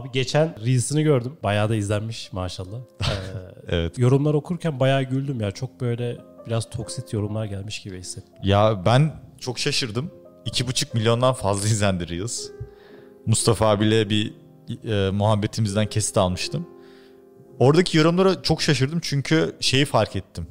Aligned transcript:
Abi 0.00 0.10
geçen 0.12 0.54
Reels'ini 0.66 1.02
gördüm. 1.02 1.36
Bayağı 1.42 1.68
da 1.68 1.76
izlenmiş 1.76 2.32
maşallah. 2.32 2.78
Ee, 3.68 3.76
Evet. 3.76 3.98
yorumlar 3.98 4.34
okurken 4.34 4.80
bayağı 4.80 5.02
güldüm 5.02 5.40
ya. 5.40 5.50
Çok 5.50 5.80
böyle 5.80 6.16
biraz 6.46 6.70
toksit 6.70 7.12
yorumlar 7.12 7.44
gelmiş 7.44 7.82
gibi 7.82 7.98
hissettim. 7.98 8.34
Ya 8.42 8.82
ben 8.86 9.12
çok 9.40 9.58
şaşırdım. 9.58 10.10
2,5 10.46 10.86
milyondan 10.94 11.34
fazla 11.34 11.68
izlendi 11.68 12.08
Reels. 12.08 12.42
Mustafa 13.26 13.68
abiyle 13.68 14.10
bir 14.10 14.34
e, 14.84 15.10
muhabbetimizden 15.10 15.86
kesit 15.86 16.18
almıştım. 16.18 16.66
Oradaki 17.58 17.98
yorumlara 17.98 18.42
çok 18.42 18.62
şaşırdım 18.62 19.00
çünkü 19.02 19.56
şeyi 19.60 19.84
fark 19.84 20.16
ettim. 20.16 20.46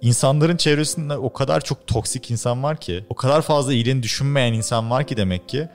İnsanların 0.00 0.56
çevresinde 0.56 1.16
o 1.16 1.32
kadar 1.32 1.60
çok 1.60 1.86
toksik 1.86 2.30
insan 2.30 2.62
var 2.62 2.80
ki, 2.80 3.04
o 3.08 3.14
kadar 3.14 3.42
fazla 3.42 3.72
iyiliğini 3.72 4.02
düşünmeyen 4.02 4.52
insan 4.52 4.90
var 4.90 5.06
ki 5.06 5.16
demek 5.16 5.48
ki. 5.48 5.68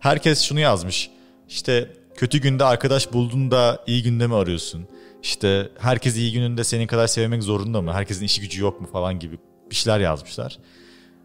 Herkes 0.00 0.40
şunu 0.42 0.60
yazmış. 0.60 1.10
İşte 1.48 1.90
kötü 2.14 2.38
günde 2.38 2.64
arkadaş 2.64 3.12
buldun 3.12 3.50
da 3.50 3.84
iyi 3.86 4.02
günde 4.02 4.26
mi 4.26 4.34
arıyorsun? 4.34 4.86
İşte 5.22 5.68
herkes 5.78 6.16
iyi 6.16 6.32
gününde 6.32 6.64
senin 6.64 6.86
kadar 6.86 7.06
sevmek 7.06 7.42
zorunda 7.42 7.82
mı? 7.82 7.92
Herkesin 7.92 8.24
işi 8.24 8.40
gücü 8.40 8.62
yok 8.62 8.80
mu 8.80 8.86
falan 8.92 9.18
gibi 9.18 9.38
bir 9.70 9.74
şeyler 9.74 10.00
yazmışlar. 10.00 10.58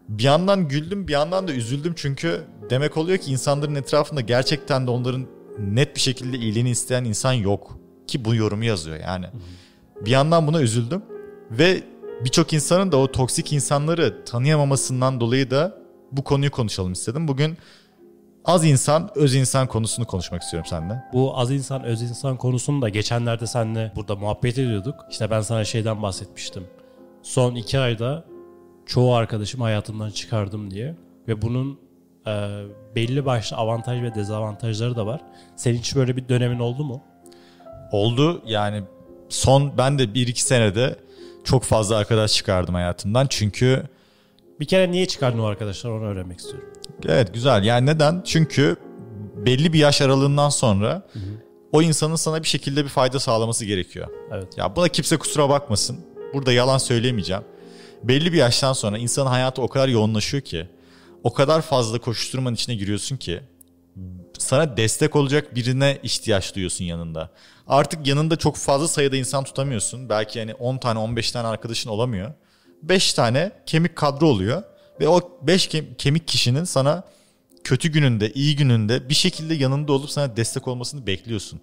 Bir 0.08 0.22
yandan 0.22 0.68
güldüm 0.68 1.08
bir 1.08 1.12
yandan 1.12 1.48
da 1.48 1.52
üzüldüm 1.52 1.92
çünkü 1.96 2.44
demek 2.70 2.96
oluyor 2.96 3.18
ki 3.18 3.30
insanların 3.30 3.74
etrafında 3.74 4.20
gerçekten 4.20 4.86
de 4.86 4.90
onların 4.90 5.26
net 5.58 5.96
bir 5.96 6.00
şekilde 6.00 6.38
iyiliğini 6.38 6.70
isteyen 6.70 7.04
insan 7.04 7.32
yok. 7.32 7.78
Ki 8.06 8.24
bu 8.24 8.34
yorumu 8.34 8.64
yazıyor 8.64 8.96
yani. 8.96 9.26
Bir 10.04 10.10
yandan 10.10 10.46
buna 10.46 10.62
üzüldüm 10.62 11.02
ve 11.50 11.82
birçok 12.24 12.52
insanın 12.52 12.92
da 12.92 12.96
o 12.96 13.12
toksik 13.12 13.52
insanları 13.52 14.24
tanıyamamasından 14.24 15.20
dolayı 15.20 15.50
da 15.50 15.82
bu 16.12 16.24
konuyu 16.24 16.50
konuşalım 16.50 16.92
istedim. 16.92 17.28
Bugün 17.28 17.58
az 18.48 18.64
insan, 18.64 19.10
öz 19.14 19.34
insan 19.34 19.66
konusunu 19.66 20.06
konuşmak 20.06 20.42
istiyorum 20.42 20.68
seninle. 20.70 21.04
Bu 21.12 21.38
az 21.38 21.50
insan 21.50 21.84
öz 21.84 22.02
insan 22.02 22.36
konusunu 22.36 22.82
da 22.82 22.88
geçenlerde 22.88 23.46
seninle 23.46 23.92
burada 23.96 24.16
muhabbet 24.16 24.58
ediyorduk. 24.58 24.94
İşte 25.10 25.30
ben 25.30 25.40
sana 25.40 25.64
şeyden 25.64 26.02
bahsetmiştim. 26.02 26.66
Son 27.22 27.54
iki 27.54 27.78
ayda 27.78 28.24
çoğu 28.86 29.14
arkadaşımı 29.14 29.64
hayatımdan 29.64 30.10
çıkardım 30.10 30.70
diye. 30.70 30.96
Ve 31.28 31.42
bunun 31.42 31.78
e, 32.26 32.62
belli 32.96 33.26
başlı 33.26 33.56
avantaj 33.56 34.02
ve 34.02 34.14
dezavantajları 34.14 34.96
da 34.96 35.06
var. 35.06 35.20
Senin 35.56 35.78
hiç 35.78 35.96
böyle 35.96 36.16
bir 36.16 36.28
dönemin 36.28 36.58
oldu 36.58 36.84
mu? 36.84 37.02
Oldu 37.92 38.42
yani 38.46 38.82
son 39.28 39.78
ben 39.78 39.98
de 39.98 40.04
1-2 40.04 40.34
senede 40.34 40.96
çok 41.44 41.62
fazla 41.64 41.96
arkadaş 41.96 42.34
çıkardım 42.34 42.74
hayatımdan. 42.74 43.26
Çünkü 43.30 43.82
Bir 44.60 44.66
kere 44.66 44.90
niye 44.90 45.06
çıkardın 45.06 45.38
o 45.38 45.44
arkadaşlar 45.44 45.90
onu 45.90 46.04
öğrenmek 46.04 46.38
istiyorum. 46.38 46.68
Evet 47.06 47.34
güzel 47.34 47.64
yani 47.64 47.86
neden? 47.86 48.22
Çünkü 48.24 48.76
belli 49.36 49.72
bir 49.72 49.78
yaş 49.78 50.02
aralığından 50.02 50.48
sonra 50.48 51.06
o 51.72 51.82
insanın 51.82 52.16
sana 52.16 52.42
bir 52.42 52.48
şekilde 52.48 52.84
bir 52.84 52.88
fayda 52.88 53.20
sağlaması 53.20 53.64
gerekiyor. 53.64 54.08
Evet. 54.32 54.58
Ya 54.58 54.76
buna 54.76 54.88
kimse 54.88 55.16
kusura 55.16 55.48
bakmasın. 55.48 55.98
Burada 56.34 56.52
yalan 56.52 56.78
söyleyemeyeceğim. 56.78 57.42
Belli 58.02 58.32
bir 58.32 58.38
yaştan 58.38 58.72
sonra 58.72 58.98
insanın 58.98 59.26
hayatı 59.26 59.62
o 59.62 59.68
kadar 59.68 59.88
yoğunlaşıyor 59.88 60.42
ki, 60.42 60.68
o 61.24 61.32
kadar 61.32 61.62
fazla 61.62 61.98
koşuşturmanın 61.98 62.54
içine 62.54 62.74
giriyorsun 62.74 63.16
ki, 63.16 63.40
sana 64.38 64.76
destek 64.76 65.16
olacak 65.16 65.54
birine 65.54 65.98
ihtiyaç 66.02 66.54
duyuyorsun 66.54 66.84
yanında. 66.84 67.30
Artık 67.66 68.06
yanında 68.06 68.36
çok 68.36 68.56
fazla 68.56 68.88
sayıda 68.88 69.16
insan 69.16 69.44
tutamıyorsun. 69.44 70.08
Belki 70.08 70.38
yani 70.38 70.54
10 70.54 70.78
tane 70.78 70.98
15 70.98 71.32
tane 71.32 71.48
arkadaşın 71.48 71.90
olamıyor. 71.90 72.32
5 72.82 73.12
tane 73.12 73.52
kemik 73.66 73.96
kadro 73.96 74.26
oluyor 74.26 74.62
ve 75.00 75.08
o 75.08 75.20
5 75.42 75.68
kemik 75.98 76.28
kişinin 76.28 76.64
sana 76.64 77.04
kötü 77.64 77.88
gününde, 77.88 78.32
iyi 78.32 78.56
gününde 78.56 79.08
bir 79.08 79.14
şekilde 79.14 79.54
yanında 79.54 79.92
olup 79.92 80.10
sana 80.10 80.36
destek 80.36 80.68
olmasını 80.68 81.06
bekliyorsun. 81.06 81.60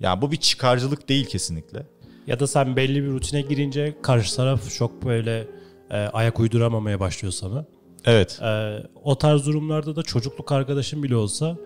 Yani 0.00 0.22
bu 0.22 0.32
bir 0.32 0.36
çıkarcılık 0.36 1.08
değil 1.08 1.26
kesinlikle. 1.26 1.86
Ya 2.26 2.40
da 2.40 2.46
sen 2.46 2.76
belli 2.76 3.02
bir 3.02 3.08
rutine 3.08 3.40
girince 3.40 3.96
karşı 4.02 4.36
taraf 4.36 4.74
çok 4.74 5.04
böyle 5.04 5.46
e, 5.90 5.96
ayak 5.96 6.40
uyduramamaya 6.40 7.00
başlıyor 7.00 7.32
sana. 7.32 7.64
Evet. 8.04 8.40
E, 8.42 8.82
o 9.04 9.18
tarz 9.18 9.46
durumlarda 9.46 9.96
da 9.96 10.02
çocukluk 10.02 10.52
arkadaşın 10.52 11.02
bile 11.02 11.16
olsa 11.16 11.56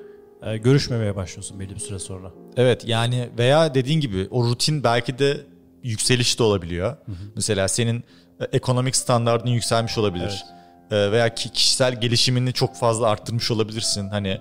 e, 0.43 0.57
görüşmemeye 0.57 1.17
başlıyorsun 1.17 1.61
belli 1.61 1.75
bir 1.75 1.81
süre 1.81 1.99
sonra. 1.99 2.33
Evet 2.57 2.85
yani 2.87 3.29
veya 3.39 3.75
dediğin 3.75 4.01
gibi 4.01 4.29
o 4.31 4.45
rutin 4.45 4.85
belki 4.85 5.19
de 5.19 5.41
yükseliş 5.83 6.39
de 6.39 6.43
olabiliyor. 6.43 6.97
Mesela 7.37 7.69
senin 7.69 8.05
e, 8.41 8.45
ekonomik 8.53 8.97
standartın 8.97 9.51
yükselmiş 9.51 9.99
olabilir. 9.99 10.45
E, 10.49 10.62
Veya 10.93 11.35
ki 11.35 11.49
kişisel 11.53 12.01
gelişimini 12.01 12.53
çok 12.53 12.77
fazla 12.77 13.09
arttırmış 13.09 13.51
olabilirsin. 13.51 14.09
Hani 14.09 14.41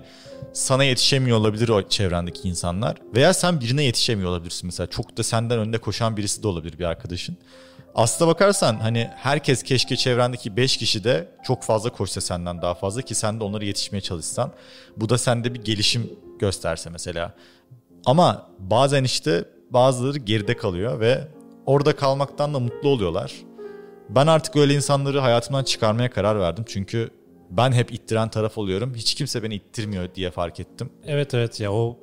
sana 0.52 0.84
yetişemiyor 0.84 1.38
olabilir 1.38 1.68
o 1.68 1.88
çevrendeki 1.88 2.48
insanlar. 2.48 2.96
Veya 3.14 3.34
sen 3.34 3.60
birine 3.60 3.82
yetişemiyor 3.82 4.30
olabilirsin. 4.30 4.66
Mesela 4.66 4.86
çok 4.86 5.16
da 5.16 5.22
senden 5.22 5.58
önde 5.58 5.78
koşan 5.78 6.16
birisi 6.16 6.42
de 6.42 6.48
olabilir 6.48 6.78
bir 6.78 6.84
arkadaşın. 6.84 7.36
Aslına 7.94 8.30
bakarsan 8.30 8.76
hani 8.76 9.10
herkes 9.16 9.62
keşke 9.62 9.96
çevrendeki 9.96 10.56
5 10.56 10.76
kişi 10.76 11.04
de 11.04 11.28
çok 11.44 11.62
fazla 11.62 11.90
koşsa 11.90 12.20
senden 12.20 12.62
daha 12.62 12.74
fazla 12.74 13.02
ki 13.02 13.14
sen 13.14 13.40
de 13.40 13.44
onlara 13.44 13.64
yetişmeye 13.64 14.00
çalışsan. 14.00 14.52
Bu 14.96 15.08
da 15.08 15.18
sende 15.18 15.54
bir 15.54 15.62
gelişim 15.62 16.10
gösterse 16.38 16.90
mesela. 16.90 17.34
Ama 18.06 18.50
bazen 18.58 19.04
işte 19.04 19.44
bazıları 19.70 20.18
geride 20.18 20.56
kalıyor 20.56 21.00
ve 21.00 21.28
orada 21.66 21.96
kalmaktan 21.96 22.54
da 22.54 22.58
mutlu 22.58 22.88
oluyorlar. 22.88 23.32
Ben 24.08 24.26
artık 24.26 24.56
öyle 24.56 24.74
insanları 24.74 25.20
hayatımdan 25.20 25.64
çıkarmaya 25.64 26.10
karar 26.10 26.40
verdim. 26.40 26.64
Çünkü 26.68 27.10
ben 27.50 27.72
hep 27.72 27.92
ittiren 27.92 28.28
taraf 28.28 28.58
oluyorum. 28.58 28.94
Hiç 28.94 29.14
kimse 29.14 29.42
beni 29.42 29.54
ittirmiyor 29.54 30.14
diye 30.14 30.30
fark 30.30 30.60
ettim. 30.60 30.90
Evet 31.06 31.34
evet 31.34 31.60
ya 31.60 31.72
o 31.72 31.98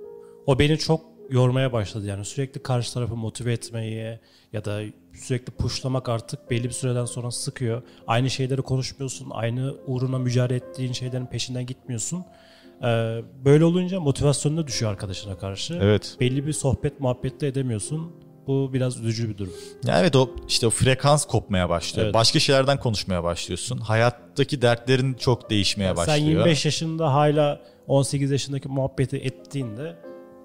o 0.46 0.60
beni 0.60 0.78
çok 0.78 1.02
yormaya 1.30 1.74
başladı 1.74 2.06
yani 2.06 2.26
sürekli 2.26 2.64
karşı 2.64 2.94
tarafı 2.94 3.16
motive 3.16 3.54
etmeyi 3.54 4.20
ya 4.54 4.66
da 4.66 4.82
sürekli 5.14 5.52
pushlamak 5.52 6.10
artık 6.10 6.52
belli 6.52 6.64
bir 6.64 6.74
süreden 6.74 7.06
sonra 7.06 7.32
sıkıyor. 7.32 7.82
Aynı 8.08 8.30
şeyleri 8.30 8.62
konuşmuyorsun, 8.62 9.28
aynı 9.32 9.76
uğruna 9.88 10.20
mücadele 10.20 10.58
ettiğin 10.58 10.94
şeylerin 10.94 11.26
peşinden 11.26 11.66
gitmiyorsun. 11.66 12.26
Ee, 12.84 13.22
böyle 13.46 13.66
olunca 13.66 14.00
motivasyonun 14.00 14.58
da 14.58 14.68
düşüyor 14.68 14.92
arkadaşına 14.92 15.38
karşı. 15.38 15.80
Evet. 15.82 16.18
Belli 16.20 16.48
bir 16.48 16.54
sohbet 16.54 17.00
muhabbet 17.00 17.42
de 17.42 17.48
edemiyorsun. 17.48 18.12
Bu 18.48 18.74
biraz 18.74 18.98
üzücü 18.98 19.30
bir 19.30 19.38
durum. 19.38 19.54
Ya 19.86 20.00
evet 20.00 20.16
o 20.16 20.30
işte 20.48 20.68
o 20.68 20.70
frekans 20.70 21.26
kopmaya 21.26 21.70
başlıyor. 21.70 22.06
Evet. 22.06 22.14
Başka 22.14 22.40
şeylerden 22.40 22.80
konuşmaya 22.80 23.24
başlıyorsun. 23.24 23.78
Hayattaki 23.78 24.62
dertlerin 24.62 25.14
çok 25.14 25.50
değişmeye 25.50 25.98
başlıyor. 25.98 26.18
Sen 26.18 26.26
25 26.26 26.66
yaşında 26.66 27.14
hala 27.14 27.62
18 27.88 28.32
yaşındaki 28.32 28.68
muhabbeti 28.68 29.18
ettiğinde 29.18 29.96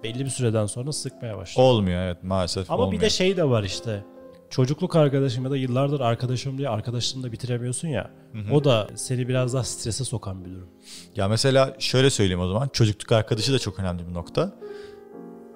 belli 0.03 0.25
bir 0.25 0.31
süreden 0.31 0.67
sonra 0.67 0.93
sıkmaya 0.93 1.37
başlıyor. 1.37 1.69
Olmuyor 1.69 2.03
evet 2.03 2.23
maalesef 2.23 2.71
Ama 2.71 2.83
olmuyor. 2.83 3.01
bir 3.01 3.07
de 3.07 3.11
şey 3.11 3.37
de 3.37 3.45
var 3.45 3.63
işte. 3.65 4.05
Çocukluk 4.51 4.97
arkadaşım 4.97 5.45
ya 5.45 5.51
da 5.51 5.57
yıllardır 5.57 6.01
arkadaşım 6.01 6.59
diye 6.59 6.69
arkadaşlığını 6.69 7.23
da 7.23 7.33
bitiremiyorsun 7.33 7.89
ya. 7.89 8.11
O 8.53 8.65
da 8.65 8.89
seni 8.95 9.29
biraz 9.29 9.55
daha 9.55 9.65
strese 9.65 10.05
sokan 10.05 10.45
bir 10.45 10.51
durum. 10.51 10.69
Ya 11.17 11.29
mesela 11.29 11.77
şöyle 11.79 12.11
söyleyeyim 12.11 12.41
o 12.41 12.49
zaman. 12.49 12.69
Çocukluk 12.73 13.13
arkadaşı 13.13 13.53
da 13.53 13.59
çok 13.59 13.79
önemli 13.79 14.09
bir 14.09 14.15
nokta. 14.15 14.53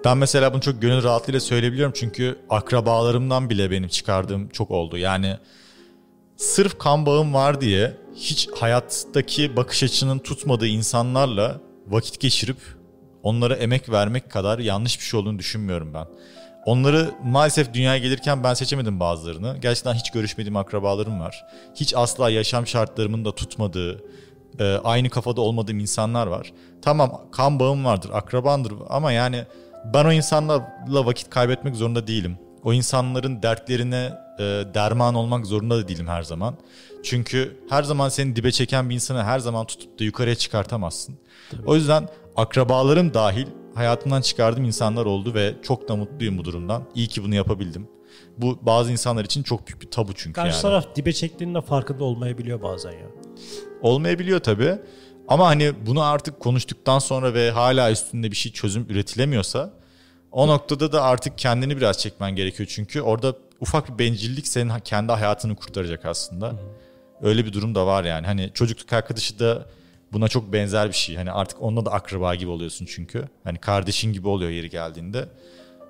Ben 0.05 0.17
mesela 0.17 0.53
bunu 0.53 0.61
çok 0.61 0.81
gönül 0.81 1.03
rahatlığıyla 1.03 1.39
söyleyebiliyorum. 1.39 1.93
Çünkü 1.95 2.39
akrabalarımdan 2.49 3.49
bile 3.49 3.71
benim 3.71 3.87
çıkardığım 3.87 4.49
çok 4.49 4.71
oldu. 4.71 4.97
Yani 4.97 5.37
sırf 6.37 6.77
kan 6.77 7.05
bağım 7.05 7.33
var 7.33 7.61
diye 7.61 7.97
hiç 8.15 8.49
hayattaki 8.59 9.55
bakış 9.55 9.83
açının 9.83 10.19
tutmadığı 10.19 10.67
insanlarla 10.67 11.61
vakit 11.87 12.19
geçirip 12.19 12.57
onlara 13.23 13.55
emek 13.55 13.89
vermek 13.89 14.31
kadar 14.31 14.59
yanlış 14.59 14.99
bir 14.99 15.03
şey 15.03 15.19
olduğunu 15.19 15.39
düşünmüyorum 15.39 15.93
ben. 15.93 16.05
Onları 16.65 17.11
maalesef 17.23 17.73
dünyaya 17.73 17.97
gelirken 17.97 18.43
ben 18.43 18.53
seçemedim 18.53 18.99
bazılarını. 18.99 19.57
Gerçekten 19.61 19.93
hiç 19.93 20.11
görüşmediğim 20.11 20.57
akrabalarım 20.57 21.19
var. 21.19 21.45
Hiç 21.75 21.93
asla 21.95 22.29
yaşam 22.29 22.67
şartlarımın 22.67 23.25
da 23.25 23.35
tutmadığı, 23.35 24.03
e, 24.59 24.63
aynı 24.83 25.09
kafada 25.09 25.41
olmadığım 25.41 25.79
insanlar 25.79 26.27
var. 26.27 26.53
Tamam 26.81 27.21
kan 27.31 27.59
bağım 27.59 27.85
vardır, 27.85 28.09
akrabandır 28.13 28.73
ama 28.89 29.11
yani 29.11 29.45
ben 29.93 30.05
o 30.05 30.11
insanlarla 30.11 31.05
vakit 31.05 31.29
kaybetmek 31.29 31.75
zorunda 31.75 32.07
değilim. 32.07 32.37
O 32.63 32.73
insanların 32.73 33.43
dertlerine 33.43 34.13
e, 34.39 34.43
derman 34.73 35.15
olmak 35.15 35.45
zorunda 35.45 35.77
da 35.77 35.87
değilim 35.87 36.07
her 36.07 36.23
zaman. 36.23 36.55
Çünkü 37.03 37.59
her 37.69 37.83
zaman 37.83 38.09
seni 38.09 38.35
dibe 38.35 38.51
çeken 38.51 38.89
bir 38.89 38.95
insanı 38.95 39.23
her 39.23 39.39
zaman 39.39 39.65
tutup 39.65 39.99
da 39.99 40.03
yukarıya 40.03 40.35
çıkartamazsın. 40.35 41.15
O 41.65 41.75
yüzden 41.75 42.09
akrabalarım 42.35 43.13
dahil 43.13 43.47
hayatımdan 43.75 44.21
çıkardığım 44.21 44.65
insanlar 44.65 45.05
oldu 45.05 45.33
ve 45.33 45.55
çok 45.63 45.89
da 45.89 45.95
mutluyum 45.95 46.37
bu 46.37 46.45
durumdan. 46.45 46.83
İyi 46.95 47.07
ki 47.07 47.23
bunu 47.23 47.35
yapabildim. 47.35 47.87
Bu 48.37 48.59
bazı 48.61 48.91
insanlar 48.91 49.25
için 49.25 49.43
çok 49.43 49.67
büyük 49.67 49.81
bir 49.81 49.91
tabu 49.91 50.13
çünkü 50.13 50.33
Karşı 50.33 50.55
yani. 50.55 50.61
taraf 50.61 50.95
dibe 50.95 51.13
çektiğinde 51.13 51.61
farkında 51.61 52.03
olmayabiliyor 52.03 52.61
bazen 52.61 52.91
ya. 52.91 53.07
Olmayabiliyor 53.81 54.39
tabii. 54.39 54.79
Ama 55.29 55.47
hani 55.47 55.73
bunu 55.85 56.03
artık 56.03 56.39
konuştuktan 56.39 56.99
sonra 56.99 57.33
ve 57.33 57.51
hala 57.51 57.91
üstünde 57.91 58.31
bir 58.31 58.35
şey 58.35 58.51
çözüm 58.51 58.85
üretilemiyorsa 58.89 59.73
o 60.31 60.47
noktada 60.47 60.91
da 60.91 61.03
artık 61.03 61.37
kendini 61.37 61.77
biraz 61.77 61.99
çekmen 61.99 62.35
gerekiyor. 62.35 62.69
Çünkü 62.71 63.01
orada 63.01 63.35
ufak 63.59 63.93
bir 63.93 63.99
bencillik 63.99 64.47
senin 64.47 64.79
kendi 64.79 65.11
hayatını 65.11 65.55
kurtaracak 65.55 66.05
aslında. 66.05 66.55
Öyle 67.21 67.45
bir 67.45 67.53
durum 67.53 67.75
da 67.75 67.85
var 67.87 68.03
yani. 68.03 68.25
Hani 68.25 68.51
çocukluk 68.53 68.93
arkadaşı 68.93 69.39
da 69.39 69.65
Buna 70.13 70.27
çok 70.27 70.53
benzer 70.53 70.87
bir 70.87 70.93
şey. 70.93 71.15
Hani 71.15 71.31
artık 71.31 71.61
onunla 71.61 71.85
da 71.85 71.91
akraba 71.91 72.35
gibi 72.35 72.49
oluyorsun 72.49 72.85
çünkü. 72.85 73.23
Hani 73.43 73.57
kardeşin 73.57 74.13
gibi 74.13 74.27
oluyor 74.27 74.51
yeri 74.51 74.69
geldiğinde. 74.69 75.29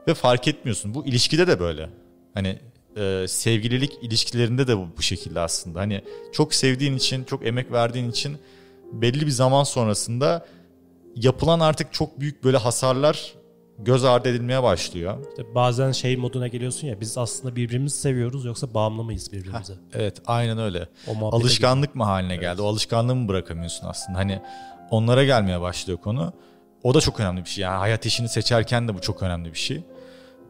Ve 0.08 0.14
fark 0.14 0.48
etmiyorsun. 0.48 0.94
Bu 0.94 1.06
ilişkide 1.06 1.48
de 1.48 1.60
böyle. 1.60 1.90
Hani 2.34 2.60
e, 2.98 3.26
sevgililik 3.28 3.94
ilişkilerinde 4.02 4.68
de 4.68 4.78
bu, 4.78 4.88
bu 4.98 5.02
şekilde 5.02 5.40
aslında. 5.40 5.80
Hani 5.80 6.02
çok 6.34 6.54
sevdiğin 6.54 6.98
için, 6.98 7.24
çok 7.24 7.48
emek 7.48 7.72
verdiğin 7.72 8.12
için 8.12 8.38
belli 8.92 9.26
bir 9.26 9.32
zaman 9.32 9.64
sonrasında 9.64 10.46
yapılan 11.16 11.60
artık 11.60 11.94
çok 11.94 12.20
büyük 12.20 12.44
böyle 12.44 12.58
hasarlar 12.58 13.34
göz 13.80 14.04
ardı 14.06 14.30
edilmeye 14.30 14.64
başlıyor. 14.64 15.18
İşte 15.30 15.56
bazen 15.56 15.92
şey 15.92 16.18
moduna 16.18 16.48
geliyorsun 16.48 16.88
ya 16.88 17.02
biz 17.02 17.18
aslında 17.18 17.56
birbirimizi 17.56 17.98
seviyoruz 17.98 18.46
yoksa 18.46 18.74
bağımlı 18.74 19.04
mıyız 19.04 19.32
birbirimize? 19.32 19.74
Heh, 19.74 19.78
evet 19.94 20.22
aynen 20.26 20.58
öyle. 20.58 20.88
O 21.08 21.36
Alışkanlık 21.36 21.96
mı 21.96 22.04
haline 22.04 22.36
geldi? 22.36 22.46
Evet. 22.48 22.60
O 22.60 22.68
alışkanlığı 22.68 23.16
mı 23.16 23.28
bırakamıyorsun 23.28 23.88
aslında? 23.88 24.18
Hani 24.18 24.42
onlara 24.92 25.24
gelmeye 25.24 25.62
başlıyor 25.62 26.00
konu. 26.00 26.34
O 26.84 26.94
da 26.94 27.02
çok 27.02 27.20
önemli 27.20 27.44
bir 27.44 27.50
şey. 27.50 27.62
Yani 27.62 27.78
hayat 27.78 28.06
işini 28.06 28.30
seçerken 28.30 28.88
de 28.88 28.96
bu 28.96 29.02
çok 29.02 29.24
önemli 29.24 29.54
bir 29.54 29.58
şey. 29.58 29.84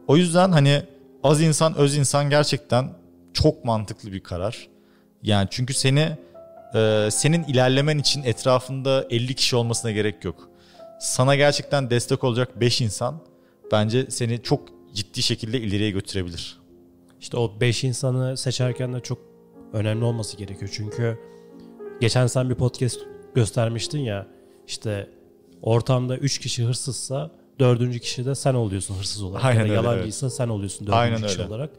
O 0.08 0.16
yüzden 0.16 0.52
hani 0.52 0.82
az 1.22 1.42
insan 1.42 1.74
öz 1.74 1.96
insan 1.96 2.30
gerçekten 2.30 2.92
çok 3.34 3.64
mantıklı 3.64 4.12
bir 4.12 4.20
karar. 4.20 4.68
Yani 5.22 5.48
çünkü 5.50 5.74
seni 5.74 6.16
e, 6.74 7.08
senin 7.10 7.44
ilerlemen 7.44 7.98
için 7.98 8.22
etrafında 8.22 9.06
50 9.10 9.34
kişi 9.34 9.56
olmasına 9.56 9.90
gerek 9.90 10.24
yok 10.24 10.50
sana 11.00 11.34
gerçekten 11.34 11.90
destek 11.90 12.24
olacak 12.24 12.60
5 12.60 12.80
insan 12.80 13.20
bence 13.72 14.10
seni 14.10 14.42
çok 14.42 14.68
ciddi 14.94 15.22
şekilde 15.22 15.60
ileriye 15.60 15.90
götürebilir. 15.90 16.58
İşte 17.20 17.36
o 17.36 17.60
5 17.60 17.84
insanı 17.84 18.36
seçerken 18.36 18.94
de 18.94 19.00
çok 19.00 19.18
önemli 19.72 20.04
olması 20.04 20.36
gerekiyor. 20.36 20.70
Çünkü 20.74 21.18
geçen 22.00 22.26
sen 22.26 22.50
bir 22.50 22.54
podcast 22.54 22.98
göstermiştin 23.34 23.98
ya 23.98 24.26
işte 24.66 25.10
ortamda 25.62 26.16
3 26.16 26.38
kişi 26.38 26.64
hırsızsa 26.64 27.30
dördüncü 27.58 28.00
kişi 28.00 28.26
de 28.26 28.34
sen 28.34 28.54
oluyorsun 28.54 28.94
hırsız 28.94 29.22
olarak. 29.22 29.44
Aynen 29.44 29.60
ya 29.60 29.66
da 29.66 29.72
öyle, 29.72 29.74
yalancıysa 29.88 30.26
evet. 30.26 30.36
sen 30.36 30.48
oluyorsun 30.48 30.86
dördüncü 30.86 30.98
Aynen 30.98 31.22
kişi 31.22 31.42
öyle. 31.42 31.48
olarak. 31.48 31.70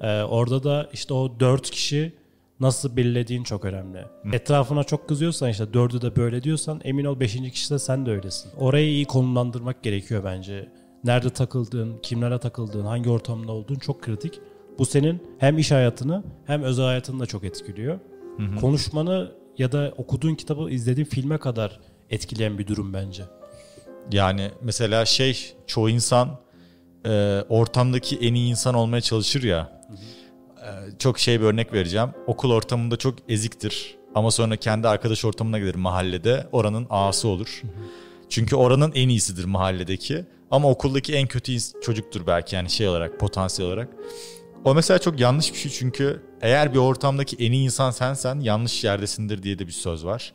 Ee, 0.00 0.22
orada 0.22 0.64
da 0.64 0.90
işte 0.92 1.14
o 1.14 1.40
dört 1.40 1.70
kişi 1.70 2.12
nasıl 2.60 2.96
belirlediğin 2.96 3.42
çok 3.42 3.64
önemli. 3.64 3.98
Hı. 3.98 4.28
Etrafına 4.32 4.84
çok 4.84 5.08
kızıyorsan 5.08 5.50
işte 5.50 5.74
dördü 5.74 6.02
de 6.02 6.16
böyle 6.16 6.42
diyorsan 6.42 6.80
emin 6.84 7.04
ol 7.04 7.20
beşinci 7.20 7.50
kişi 7.50 7.70
de 7.70 7.78
sen 7.78 8.06
de 8.06 8.10
öylesin. 8.10 8.50
Orayı 8.58 8.88
iyi 8.88 9.04
konumlandırmak 9.04 9.82
gerekiyor 9.82 10.24
bence. 10.24 10.68
Nerede 11.04 11.30
takıldığın, 11.30 11.98
kimlere 12.02 12.38
takıldığın, 12.38 12.84
hangi 12.84 13.10
ortamda 13.10 13.52
olduğun 13.52 13.74
çok 13.74 14.02
kritik. 14.02 14.40
Bu 14.78 14.86
senin 14.86 15.22
hem 15.38 15.58
iş 15.58 15.70
hayatını 15.70 16.24
hem 16.46 16.62
özel 16.62 16.84
hayatını 16.84 17.20
da 17.20 17.26
çok 17.26 17.44
etkiliyor. 17.44 17.98
Hı 18.36 18.42
hı. 18.42 18.60
Konuşmanı 18.60 19.32
ya 19.58 19.72
da 19.72 19.94
okuduğun 19.96 20.34
kitabı 20.34 20.70
izlediğin 20.70 21.06
filme 21.06 21.38
kadar 21.38 21.80
etkileyen 22.10 22.58
bir 22.58 22.66
durum 22.66 22.92
bence. 22.92 23.22
Yani 24.12 24.50
mesela 24.62 25.04
şey 25.04 25.54
çoğu 25.66 25.90
insan 25.90 26.28
e, 27.06 27.42
ortamdaki 27.48 28.16
en 28.16 28.34
iyi 28.34 28.50
insan 28.50 28.74
olmaya 28.74 29.00
çalışır 29.00 29.42
ya. 29.42 29.84
Hı 29.88 29.92
hı 29.92 30.23
çok 30.98 31.18
şey 31.18 31.40
bir 31.40 31.44
örnek 31.44 31.72
vereceğim. 31.72 32.08
Okul 32.26 32.50
ortamında 32.50 32.96
çok 32.96 33.14
eziktir 33.28 33.96
ama 34.14 34.30
sonra 34.30 34.56
kendi 34.56 34.88
arkadaş 34.88 35.24
ortamına 35.24 35.58
gelir 35.58 35.74
mahallede. 35.74 36.46
Oranın 36.52 36.86
ağası 36.90 37.28
olur. 37.28 37.62
Çünkü 38.28 38.56
oranın 38.56 38.92
en 38.94 39.08
iyisidir 39.08 39.44
mahalledeki. 39.44 40.24
Ama 40.50 40.70
okuldaki 40.70 41.14
en 41.14 41.26
kötü 41.26 41.56
çocuktur 41.82 42.26
belki 42.26 42.56
yani 42.56 42.70
şey 42.70 42.88
olarak, 42.88 43.20
potansiyel 43.20 43.70
olarak. 43.70 43.88
O 44.64 44.74
mesela 44.74 44.98
çok 44.98 45.20
yanlış 45.20 45.52
bir 45.52 45.58
şey 45.58 45.72
çünkü 45.72 46.22
eğer 46.40 46.72
bir 46.74 46.78
ortamdaki 46.78 47.36
en 47.36 47.52
iyi 47.52 47.64
insan 47.64 47.90
sensen 47.90 48.40
yanlış 48.40 48.84
yerdesindir 48.84 49.42
diye 49.42 49.58
de 49.58 49.66
bir 49.66 49.72
söz 49.72 50.04
var. 50.04 50.34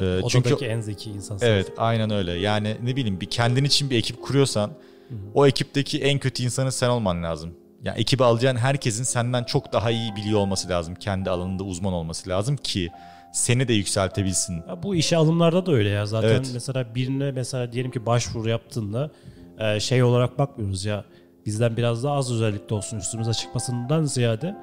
Ee, 0.00 0.04
Odadaki 0.04 0.48
çünkü 0.48 0.64
en 0.64 0.80
zeki 0.80 1.10
insan. 1.10 1.38
Evet, 1.42 1.72
aynen 1.76 2.10
öyle. 2.10 2.32
Yani 2.32 2.76
ne 2.82 2.96
bileyim 2.96 3.20
bir 3.20 3.26
kendin 3.26 3.64
için 3.64 3.90
bir 3.90 3.96
ekip 3.96 4.22
kuruyorsan 4.22 4.68
Hı-hı. 4.68 5.18
o 5.34 5.46
ekipteki 5.46 6.02
en 6.02 6.18
kötü 6.18 6.42
insanı 6.42 6.72
sen 6.72 6.88
olman 6.88 7.22
lazım 7.22 7.54
yani 7.84 7.98
ekibi 7.98 8.24
alacağın 8.24 8.56
herkesin 8.56 9.04
senden 9.04 9.44
çok 9.44 9.72
daha 9.72 9.90
iyi 9.90 10.16
biliyor 10.16 10.40
olması 10.40 10.68
lazım. 10.68 10.94
Kendi 10.94 11.30
alanında 11.30 11.64
uzman 11.64 11.92
olması 11.92 12.30
lazım 12.30 12.56
ki 12.56 12.90
seni 13.32 13.68
de 13.68 13.72
yükseltebilsin. 13.72 14.62
Ya 14.68 14.82
bu 14.82 14.94
işe 14.94 15.16
alımlarda 15.16 15.66
da 15.66 15.72
öyle 15.72 15.88
ya. 15.88 16.06
Zaten 16.06 16.28
evet. 16.28 16.50
mesela 16.54 16.94
birine 16.94 17.32
mesela 17.32 17.72
diyelim 17.72 17.90
ki 17.90 18.06
başvuru 18.06 18.48
yaptığında 18.48 19.10
e, 19.58 19.80
şey 19.80 20.02
olarak 20.02 20.38
bakmıyoruz 20.38 20.84
ya. 20.84 21.04
Bizden 21.46 21.76
biraz 21.76 22.04
daha 22.04 22.14
az 22.14 22.32
özellikle 22.32 22.74
olsun 22.74 22.96
üstümüze 22.96 23.32
çıkmasından 23.32 24.04
ziyade 24.04 24.56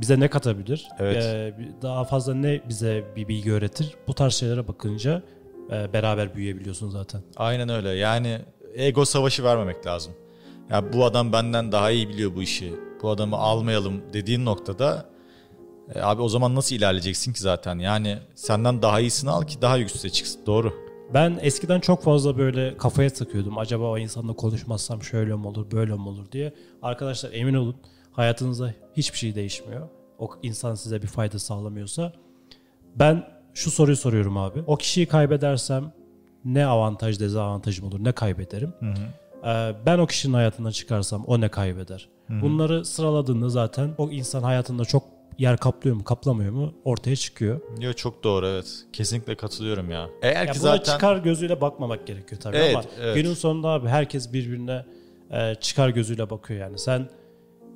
bize 0.00 0.20
ne 0.20 0.28
katabilir? 0.28 0.88
Evet. 0.98 1.24
E, 1.24 1.54
daha 1.82 2.04
fazla 2.04 2.34
ne 2.34 2.60
bize 2.68 3.04
bir 3.16 3.28
bilgi 3.28 3.52
öğretir? 3.52 3.94
Bu 4.06 4.14
tarz 4.14 4.34
şeylere 4.34 4.68
bakınca 4.68 5.22
e, 5.70 5.92
beraber 5.92 6.34
büyüyebiliyorsun 6.34 6.90
zaten. 6.90 7.20
Aynen 7.36 7.68
öyle. 7.68 7.88
Yani 7.88 8.38
ego 8.74 9.04
savaşı 9.04 9.44
vermemek 9.44 9.86
lazım 9.86 10.12
ya 10.70 10.92
bu 10.92 11.04
adam 11.04 11.32
benden 11.32 11.72
daha 11.72 11.90
iyi 11.90 12.08
biliyor 12.08 12.34
bu 12.34 12.42
işi. 12.42 12.74
Bu 13.02 13.10
adamı 13.10 13.36
almayalım 13.36 14.02
dediğin 14.12 14.44
noktada 14.44 15.06
e, 15.94 16.00
abi 16.00 16.22
o 16.22 16.28
zaman 16.28 16.54
nasıl 16.54 16.76
ilerleyeceksin 16.76 17.32
ki 17.32 17.40
zaten? 17.40 17.78
Yani 17.78 18.18
senden 18.34 18.82
daha 18.82 19.00
iyisini 19.00 19.30
al 19.30 19.42
ki 19.42 19.62
daha 19.62 19.76
yükseğe 19.76 20.10
çıksın. 20.12 20.40
Doğru. 20.46 20.72
Ben 21.14 21.38
eskiden 21.42 21.80
çok 21.80 22.02
fazla 22.02 22.38
böyle 22.38 22.76
kafaya 22.76 23.10
takıyordum. 23.10 23.58
Acaba 23.58 23.84
o 23.84 23.98
insanla 23.98 24.32
konuşmazsam 24.32 25.02
şöyle 25.02 25.34
mi 25.34 25.46
olur, 25.46 25.70
böyle 25.70 25.92
mi 25.92 26.08
olur 26.08 26.32
diye. 26.32 26.54
Arkadaşlar 26.82 27.32
emin 27.32 27.54
olun 27.54 27.76
hayatınızda 28.12 28.74
hiçbir 28.96 29.18
şey 29.18 29.34
değişmiyor. 29.34 29.88
O 30.18 30.30
insan 30.42 30.74
size 30.74 31.02
bir 31.02 31.06
fayda 31.06 31.38
sağlamıyorsa. 31.38 32.12
Ben 32.96 33.24
şu 33.54 33.70
soruyu 33.70 33.96
soruyorum 33.96 34.36
abi. 34.36 34.62
O 34.66 34.76
kişiyi 34.76 35.06
kaybedersem 35.06 35.92
ne 36.44 36.66
avantaj 36.66 37.20
dezavantajım 37.20 37.86
olur, 37.86 38.04
ne 38.04 38.12
kaybederim? 38.12 38.72
Hı 38.80 38.86
hı. 38.86 39.27
Ee, 39.44 39.72
ben 39.86 39.98
o 39.98 40.06
kişinin 40.06 40.34
hayatından 40.34 40.70
çıkarsam 40.70 41.24
o 41.24 41.40
ne 41.40 41.48
kaybeder? 41.48 42.08
Hı-hı. 42.26 42.42
Bunları 42.42 42.84
sıraladığında 42.84 43.48
zaten 43.48 43.94
o 43.98 44.10
insan 44.10 44.42
hayatında 44.42 44.84
çok 44.84 45.04
yer 45.38 45.56
kaplıyor 45.56 45.96
mu 45.96 46.04
kaplamıyor 46.04 46.52
mu 46.52 46.74
ortaya 46.84 47.16
çıkıyor. 47.16 47.60
Yok 47.80 47.98
çok 47.98 48.24
doğru 48.24 48.46
evet. 48.46 48.84
Kesinlikle 48.92 49.36
katılıyorum 49.36 49.90
ya. 49.90 50.08
Eğer 50.22 50.46
ya 50.46 50.52
ki 50.52 50.58
zaten 50.58 50.92
çıkar 50.92 51.16
gözüyle 51.16 51.60
bakmamak 51.60 52.06
gerekiyor 52.06 52.40
tabii 52.40 52.56
evet, 52.56 52.76
ama 52.76 52.84
evet. 53.00 53.16
günün 53.16 53.34
sonunda 53.34 53.68
abi 53.68 53.88
herkes 53.88 54.32
birbirine 54.32 54.84
e, 55.30 55.54
çıkar 55.54 55.88
gözüyle 55.88 56.30
bakıyor 56.30 56.60
yani. 56.60 56.78
Sen 56.78 57.08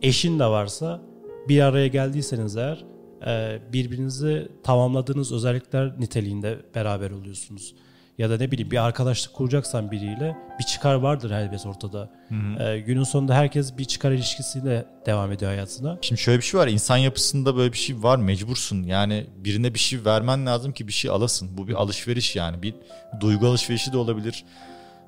eşin 0.02 0.38
de 0.38 0.46
varsa 0.46 1.00
bir 1.48 1.60
araya 1.60 1.86
geldiyseniz 1.86 2.56
eğer 2.56 2.84
e, 3.26 3.58
birbirinizi 3.72 4.48
tamamladığınız 4.62 5.32
özellikler 5.32 6.00
niteliğinde 6.00 6.58
beraber 6.74 7.10
oluyorsunuz 7.10 7.74
ya 8.18 8.30
da 8.30 8.36
ne 8.36 8.50
bileyim 8.50 8.70
bir 8.70 8.84
arkadaşlık 8.84 9.34
kuracaksan 9.34 9.90
biriyle 9.90 10.36
bir 10.58 10.64
çıkar 10.64 10.94
vardır 10.94 11.30
elbet 11.30 11.66
ortada. 11.66 12.10
Hı 12.28 12.34
hı. 12.34 12.62
Ee, 12.62 12.80
günün 12.80 13.04
sonunda 13.04 13.34
herkes 13.34 13.78
bir 13.78 13.84
çıkar 13.84 14.12
ilişkisiyle 14.12 14.86
devam 15.06 15.32
ediyor 15.32 15.50
hayatına. 15.50 15.98
Şimdi 16.02 16.20
şöyle 16.20 16.38
bir 16.38 16.44
şey 16.44 16.60
var 16.60 16.68
insan 16.68 16.96
yapısında 16.96 17.56
böyle 17.56 17.72
bir 17.72 17.78
şey 17.78 18.02
var 18.02 18.16
mecbursun. 18.16 18.82
Yani 18.82 19.26
birine 19.36 19.74
bir 19.74 19.78
şey 19.78 20.04
vermen 20.04 20.46
lazım 20.46 20.72
ki 20.72 20.88
bir 20.88 20.92
şey 20.92 21.10
alasın. 21.10 21.58
Bu 21.58 21.68
bir 21.68 21.74
alışveriş 21.74 22.36
yani 22.36 22.62
bir 22.62 22.74
duygu 23.20 23.46
alışverişi 23.46 23.92
de 23.92 23.96
olabilir. 23.96 24.44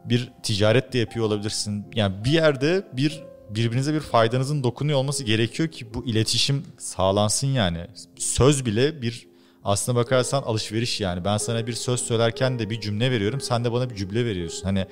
Bir 0.04 0.32
ticaret 0.42 0.92
de 0.92 0.98
yapıyor 0.98 1.26
olabilirsin. 1.26 1.86
Yani 1.94 2.24
bir 2.24 2.30
yerde 2.30 2.84
bir 2.92 3.22
birbirinize 3.50 3.94
bir 3.94 4.00
faydanızın 4.00 4.64
dokunuyor 4.64 4.98
olması 4.98 5.24
gerekiyor 5.24 5.68
ki 5.68 5.94
bu 5.94 6.06
iletişim 6.06 6.64
sağlansın 6.78 7.46
yani. 7.46 7.86
Söz 8.16 8.66
bile 8.66 9.02
bir 9.02 9.33
aslına 9.64 9.98
bakarsan 9.98 10.42
alışveriş 10.42 11.00
yani. 11.00 11.24
Ben 11.24 11.36
sana 11.36 11.66
bir 11.66 11.72
söz 11.72 12.00
söylerken 12.00 12.58
de 12.58 12.70
bir 12.70 12.80
cümle 12.80 13.10
veriyorum. 13.10 13.40
Sen 13.40 13.64
de 13.64 13.72
bana 13.72 13.90
bir 13.90 13.96
cümle 13.96 14.24
veriyorsun. 14.24 14.64
Hani 14.64 14.86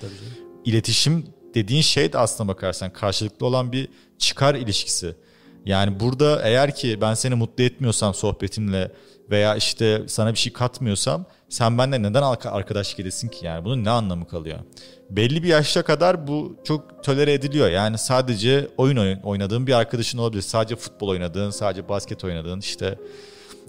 iletişim 0.65 1.27
dediğin 1.55 1.83
şey 1.83 2.13
de 2.13 2.19
aslına 2.19 2.49
bakarsan 2.49 2.93
karşılıklı 2.93 3.47
olan 3.47 3.73
bir 3.73 3.89
çıkar 4.19 4.55
ilişkisi. 4.55 5.17
Yani 5.65 6.01
burada 6.01 6.43
eğer 6.43 6.75
ki 6.75 6.99
ben 7.01 7.15
seni 7.15 7.35
mutlu 7.35 7.65
etmiyorsam 7.65 8.15
sohbetimle 8.15 8.93
veya 9.31 9.57
işte 9.57 10.03
sana 10.09 10.33
bir 10.33 10.39
şey 10.39 10.53
katmıyorsam 10.53 11.25
sen 11.49 11.79
benden 11.79 12.03
neden 12.03 12.23
arkadaşlık 12.23 13.01
edesin 13.01 13.29
ki 13.29 13.47
yani 13.47 13.65
bunun 13.65 13.85
ne 13.85 13.91
anlamı 13.91 14.29
kalıyor? 14.29 14.59
Belli 15.11 15.43
bir 15.43 15.49
yaşta 15.49 15.83
kadar 15.83 16.27
bu 16.27 16.57
çok 16.65 17.05
tolere 17.05 17.33
ediliyor. 17.33 17.71
Yani 17.71 17.99
sadece 17.99 18.69
oyun 18.77 19.21
oynadığın 19.23 19.67
bir 19.67 19.73
arkadaşın 19.73 20.19
olabilir. 20.19 20.43
Sadece 20.43 20.77
futbol 20.77 21.09
oynadığın, 21.09 21.51
sadece 21.51 21.89
basket 21.89 22.25
oynadığın 22.25 22.61
işte 22.61 22.99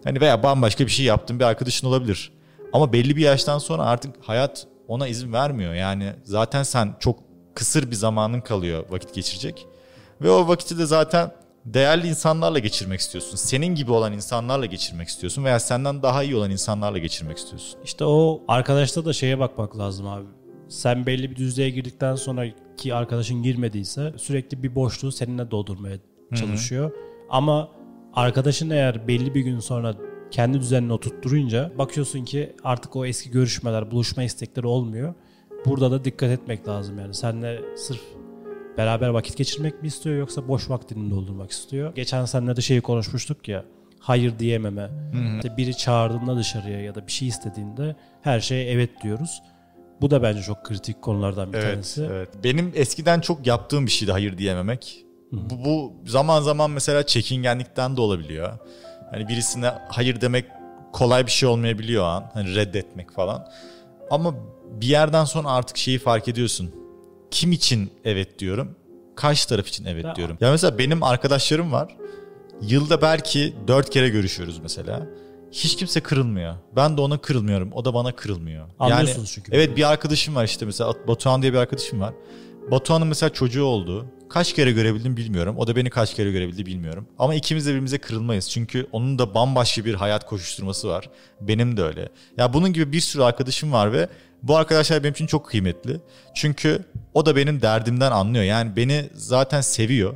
Hani 0.03 0.21
veya 0.21 0.43
bambaşka 0.43 0.85
bir 0.85 0.91
şey 0.91 1.05
yaptığın 1.05 1.39
bir 1.39 1.45
arkadaşın 1.45 1.87
olabilir. 1.87 2.31
Ama 2.73 2.93
belli 2.93 3.15
bir 3.15 3.21
yaştan 3.21 3.57
sonra 3.57 3.83
artık 3.83 4.15
hayat 4.21 4.67
ona 4.87 5.07
izin 5.07 5.33
vermiyor. 5.33 5.73
Yani 5.73 6.13
zaten 6.23 6.63
sen 6.63 6.95
çok 6.99 7.19
kısır 7.55 7.91
bir 7.91 7.95
zamanın 7.95 8.41
kalıyor 8.41 8.85
vakit 8.89 9.13
geçirecek. 9.13 9.67
Ve 10.21 10.29
o 10.29 10.47
vakiti 10.47 10.77
de 10.77 10.85
zaten 10.85 11.31
değerli 11.65 12.07
insanlarla 12.07 12.59
geçirmek 12.59 12.99
istiyorsun. 12.99 13.35
Senin 13.35 13.75
gibi 13.75 13.91
olan 13.91 14.13
insanlarla 14.13 14.65
geçirmek 14.65 15.07
istiyorsun 15.07 15.43
veya 15.43 15.59
senden 15.59 16.03
daha 16.03 16.23
iyi 16.23 16.35
olan 16.35 16.51
insanlarla 16.51 16.97
geçirmek 16.97 17.37
istiyorsun. 17.37 17.79
İşte 17.83 18.05
o 18.05 18.43
arkadaşta 18.47 19.05
da 19.05 19.13
şeye 19.13 19.39
bakmak 19.39 19.77
lazım 19.77 20.07
abi. 20.07 20.25
Sen 20.69 21.05
belli 21.05 21.31
bir 21.31 21.35
düzeye 21.35 21.69
girdikten 21.69 22.15
sonra 22.15 22.45
ki 22.77 22.93
arkadaşın 22.93 23.43
girmediyse 23.43 24.13
sürekli 24.17 24.63
bir 24.63 24.75
boşluğu 24.75 25.11
seninle 25.11 25.51
doldurmaya 25.51 25.97
çalışıyor. 26.35 26.89
Hı-hı. 26.89 26.99
Ama 27.29 27.69
arkadaşın 28.15 28.69
eğer 28.69 29.07
belli 29.07 29.35
bir 29.35 29.41
gün 29.41 29.59
sonra 29.59 29.95
kendi 30.31 30.59
düzenine 30.59 30.93
oturtturunca 30.93 31.71
bakıyorsun 31.77 32.25
ki 32.25 32.55
artık 32.63 32.95
o 32.95 33.05
eski 33.05 33.31
görüşmeler, 33.31 33.91
buluşma 33.91 34.23
istekleri 34.23 34.67
olmuyor. 34.67 35.13
Burada 35.65 35.91
da 35.91 36.05
dikkat 36.05 36.29
etmek 36.31 36.67
lazım 36.67 36.99
yani. 36.99 37.13
Senle 37.13 37.61
sırf 37.75 38.01
beraber 38.77 39.07
vakit 39.09 39.37
geçirmek 39.37 39.81
mi 39.81 39.87
istiyor 39.87 40.15
yoksa 40.17 40.47
boş 40.47 40.69
vaktini 40.69 41.11
doldurmak 41.11 41.51
istiyor? 41.51 41.95
Geçen 41.95 42.25
seninle 42.25 42.55
de 42.55 42.61
şeyi 42.61 42.81
konuşmuştuk 42.81 43.47
ya. 43.47 43.65
Hayır 43.99 44.39
diyememe. 44.39 44.89
İşte 45.35 45.57
biri 45.57 45.77
çağırdığında 45.77 46.37
dışarıya 46.37 46.81
ya 46.81 46.95
da 46.95 47.07
bir 47.07 47.11
şey 47.11 47.27
istediğinde 47.27 47.95
her 48.21 48.39
şeye 48.39 48.71
evet 48.71 48.89
diyoruz. 49.03 49.41
Bu 50.01 50.11
da 50.11 50.23
bence 50.23 50.41
çok 50.41 50.65
kritik 50.65 51.01
konulardan 51.01 51.53
bir 51.53 51.57
Evet, 51.57 51.71
tanesi. 51.73 52.07
evet. 52.11 52.29
Benim 52.43 52.71
eskiden 52.75 53.19
çok 53.19 53.47
yaptığım 53.47 53.85
bir 53.85 53.91
şeydi 53.91 54.11
hayır 54.11 54.37
diyememek. 54.37 55.05
Bu, 55.33 55.65
bu 55.65 55.93
zaman 56.05 56.41
zaman 56.41 56.71
mesela 56.71 57.05
çekingenlikten 57.05 57.97
de 57.97 58.01
olabiliyor. 58.01 58.57
Hani 59.11 59.27
birisine 59.27 59.71
hayır 59.89 60.21
demek 60.21 60.45
kolay 60.93 61.25
bir 61.25 61.31
şey 61.31 61.49
olmayabiliyor 61.49 62.03
an. 62.03 62.31
Hani 62.33 62.55
reddetmek 62.55 63.11
falan. 63.11 63.47
Ama 64.11 64.35
bir 64.81 64.87
yerden 64.87 65.25
sonra 65.25 65.49
artık 65.49 65.77
şeyi 65.77 65.99
fark 65.99 66.27
ediyorsun. 66.27 66.71
Kim 67.31 67.51
için 67.51 67.91
evet 68.05 68.39
diyorum? 68.39 68.75
Karşı 69.15 69.49
taraf 69.49 69.67
için 69.67 69.85
evet 69.85 70.05
Ya- 70.05 70.15
diyorum. 70.15 70.37
Ya 70.41 70.51
mesela 70.51 70.77
benim 70.77 71.03
arkadaşlarım 71.03 71.71
var. 71.71 71.97
Yılda 72.61 73.01
belki 73.01 73.53
dört 73.67 73.89
kere 73.89 74.09
görüşüyoruz 74.09 74.59
mesela. 74.59 75.07
Hiç 75.51 75.75
kimse 75.75 75.99
kırılmıyor. 75.99 76.55
Ben 76.75 76.97
de 76.97 77.01
ona 77.01 77.17
kırılmıyorum. 77.17 77.71
O 77.73 77.85
da 77.85 77.93
bana 77.93 78.11
kırılmıyor. 78.15 78.67
Anlıyorsunuz 78.79 79.31
çünkü. 79.35 79.51
Evet 79.55 79.77
bir 79.77 79.91
arkadaşım 79.91 80.35
var 80.35 80.45
işte 80.45 80.65
mesela 80.65 80.93
Batuhan 81.07 81.41
diye 81.41 81.53
bir 81.53 81.57
arkadaşım 81.57 82.01
var. 82.01 82.13
Batuhan'ın 82.71 83.07
mesela 83.07 83.33
çocuğu 83.33 83.63
oldu. 83.63 84.05
Kaç 84.29 84.53
kere 84.53 84.71
görebildim 84.71 85.17
bilmiyorum. 85.17 85.55
O 85.57 85.67
da 85.67 85.75
beni 85.75 85.89
kaç 85.89 86.13
kere 86.13 86.31
görebildi 86.31 86.65
bilmiyorum. 86.65 87.07
Ama 87.19 87.35
ikimiz 87.35 87.65
de 87.65 87.69
birbirimize 87.69 87.97
kırılmayız. 87.97 88.49
Çünkü 88.49 88.87
onun 88.91 89.19
da 89.19 89.33
bambaşka 89.33 89.85
bir 89.85 89.93
hayat 89.93 90.25
koşuşturması 90.25 90.87
var. 90.87 91.09
Benim 91.41 91.77
de 91.77 91.83
öyle. 91.83 92.09
Ya 92.37 92.53
bunun 92.53 92.73
gibi 92.73 92.91
bir 92.91 92.99
sürü 92.99 93.23
arkadaşım 93.23 93.71
var 93.71 93.93
ve 93.93 94.09
bu 94.43 94.57
arkadaşlar 94.57 95.03
benim 95.03 95.13
için 95.13 95.27
çok 95.27 95.45
kıymetli. 95.45 95.99
Çünkü 96.35 96.85
o 97.13 97.25
da 97.25 97.35
benim 97.35 97.61
derdimden 97.61 98.11
anlıyor. 98.11 98.43
Yani 98.43 98.75
beni 98.75 99.09
zaten 99.13 99.61
seviyor. 99.61 100.13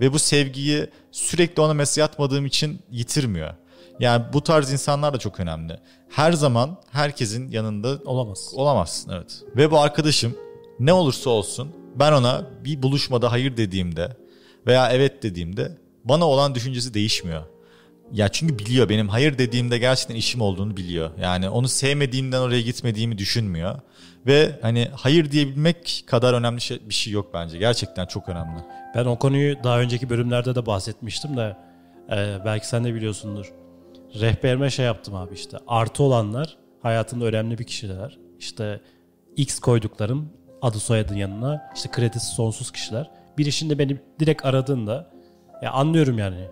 Ve 0.00 0.12
bu 0.12 0.18
sevgiyi 0.18 0.86
sürekli 1.12 1.62
ona 1.62 1.74
mesaj 1.74 2.04
atmadığım 2.04 2.46
için 2.46 2.80
yitirmiyor. 2.90 3.54
Yani 4.00 4.24
bu 4.32 4.44
tarz 4.44 4.72
insanlar 4.72 5.14
da 5.14 5.18
çok 5.18 5.40
önemli. 5.40 5.80
Her 6.10 6.32
zaman 6.32 6.76
herkesin 6.92 7.50
yanında 7.50 7.98
Olamaz. 8.04 8.50
olamazsın 8.54 9.12
evet. 9.12 9.42
Ve 9.56 9.70
bu 9.70 9.80
arkadaşım 9.80 10.36
ne 10.80 10.92
olursa 10.92 11.30
olsun 11.30 11.68
ben 11.94 12.12
ona 12.12 12.46
bir 12.64 12.82
buluşmada 12.82 13.32
hayır 13.32 13.56
dediğimde 13.56 14.16
veya 14.66 14.90
evet 14.92 15.22
dediğimde 15.22 15.78
bana 16.04 16.24
olan 16.28 16.54
düşüncesi 16.54 16.94
değişmiyor. 16.94 17.42
Ya 18.12 18.28
çünkü 18.28 18.58
biliyor 18.58 18.88
benim 18.88 19.08
hayır 19.08 19.38
dediğimde 19.38 19.78
gerçekten 19.78 20.14
işim 20.14 20.40
olduğunu 20.40 20.76
biliyor. 20.76 21.10
Yani 21.20 21.48
onu 21.48 21.68
sevmediğimden 21.68 22.40
oraya 22.40 22.60
gitmediğimi 22.60 23.18
düşünmüyor. 23.18 23.80
Ve 24.26 24.58
hani 24.62 24.88
hayır 24.94 25.30
diyebilmek 25.30 26.04
kadar 26.06 26.34
önemli 26.34 26.60
şey, 26.60 26.80
bir 26.88 26.94
şey 26.94 27.12
yok 27.12 27.30
bence. 27.34 27.58
Gerçekten 27.58 28.06
çok 28.06 28.28
önemli. 28.28 28.60
Ben 28.94 29.04
o 29.04 29.18
konuyu 29.18 29.64
daha 29.64 29.80
önceki 29.80 30.10
bölümlerde 30.10 30.54
de 30.54 30.66
bahsetmiştim 30.66 31.36
de 31.36 31.56
e, 32.10 32.38
belki 32.44 32.68
sen 32.68 32.84
de 32.84 32.94
biliyorsundur. 32.94 33.52
Rehberime 34.20 34.70
şey 34.70 34.86
yaptım 34.86 35.14
abi 35.14 35.34
işte. 35.34 35.56
Artı 35.66 36.02
olanlar 36.02 36.56
hayatında 36.82 37.24
önemli 37.24 37.58
bir 37.58 37.64
kişiler. 37.64 38.18
İşte 38.38 38.80
X 39.36 39.58
koyduklarım 39.58 40.30
adı 40.62 40.78
soyadın 40.78 41.14
yanına 41.14 41.70
işte 41.74 41.90
kredisi 41.90 42.26
sonsuz 42.26 42.70
kişiler. 42.70 43.10
Bir 43.38 43.46
işinde 43.46 43.78
beni 43.78 43.96
direkt 44.20 44.44
aradığında 44.44 45.10
ya 45.62 45.72
anlıyorum 45.72 46.18
yani. 46.18 46.48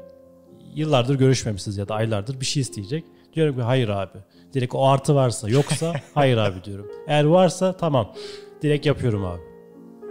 Yıllardır 0.75 1.15
görüşmemişiz 1.15 1.77
ya 1.77 1.89
da 1.89 1.95
aylardır 1.95 2.41
bir 2.41 2.47
şey 2.47 2.61
isteyecek. 2.61 3.05
Diyorum 3.33 3.57
ki 3.57 3.63
hayır 3.63 3.89
abi. 3.89 4.19
Direkt 4.55 4.75
o 4.75 4.87
artı 4.87 5.15
varsa 5.15 5.49
yoksa 5.49 5.95
hayır 6.15 6.37
abi 6.37 6.65
diyorum. 6.65 6.91
Eğer 7.09 7.25
varsa 7.25 7.73
tamam. 7.73 8.15
Direkt 8.63 8.87
yapıyorum 8.87 9.25
abi. 9.25 9.41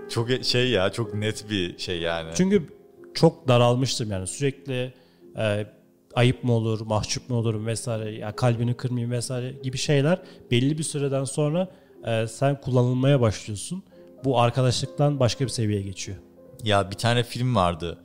Çok 0.09 0.29
şey 0.43 0.69
ya 0.69 0.91
çok 0.91 1.13
net 1.13 1.49
bir 1.49 1.77
şey 1.77 1.99
yani. 1.99 2.31
Çünkü 2.35 2.69
çok 3.13 3.47
daralmıştım 3.47 4.11
yani 4.11 4.27
sürekli 4.27 4.93
e, 5.37 5.65
ayıp 6.15 6.43
mı 6.43 6.53
olur, 6.53 6.81
mahcup 6.81 7.29
mu 7.29 7.35
olurum 7.35 7.65
vesaire, 7.65 8.11
ya 8.11 8.35
kalbini 8.35 8.73
kırmayayım 8.73 9.11
vesaire 9.11 9.51
gibi 9.63 9.77
şeyler 9.77 10.21
belli 10.51 10.77
bir 10.77 10.83
süreden 10.83 11.23
sonra 11.23 11.67
e, 12.05 12.27
sen 12.27 12.61
kullanılmaya 12.61 13.21
başlıyorsun. 13.21 13.83
Bu 14.23 14.39
arkadaşlıktan 14.39 15.19
başka 15.19 15.45
bir 15.45 15.49
seviyeye 15.49 15.83
geçiyor. 15.83 16.17
Ya 16.63 16.91
bir 16.91 16.95
tane 16.95 17.23
film 17.23 17.55
vardı. 17.55 17.97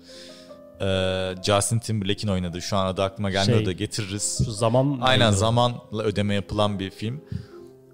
Ee, 0.80 1.34
Justin 1.42 1.78
Timberlake'in 1.78 2.28
oynadığı 2.28 2.62
şu 2.62 2.76
an 2.76 2.86
adı 2.86 3.02
aklıma 3.02 3.30
gelmiyor 3.30 3.58
Şey, 3.58 3.66
da 3.66 3.72
getiririz. 3.72 4.42
Şu 4.44 4.52
zaman 4.52 4.98
Aynen 5.00 5.30
zamanla 5.30 6.02
ödeme 6.02 6.34
yapılan 6.34 6.78
bir 6.78 6.90
film. 6.90 7.20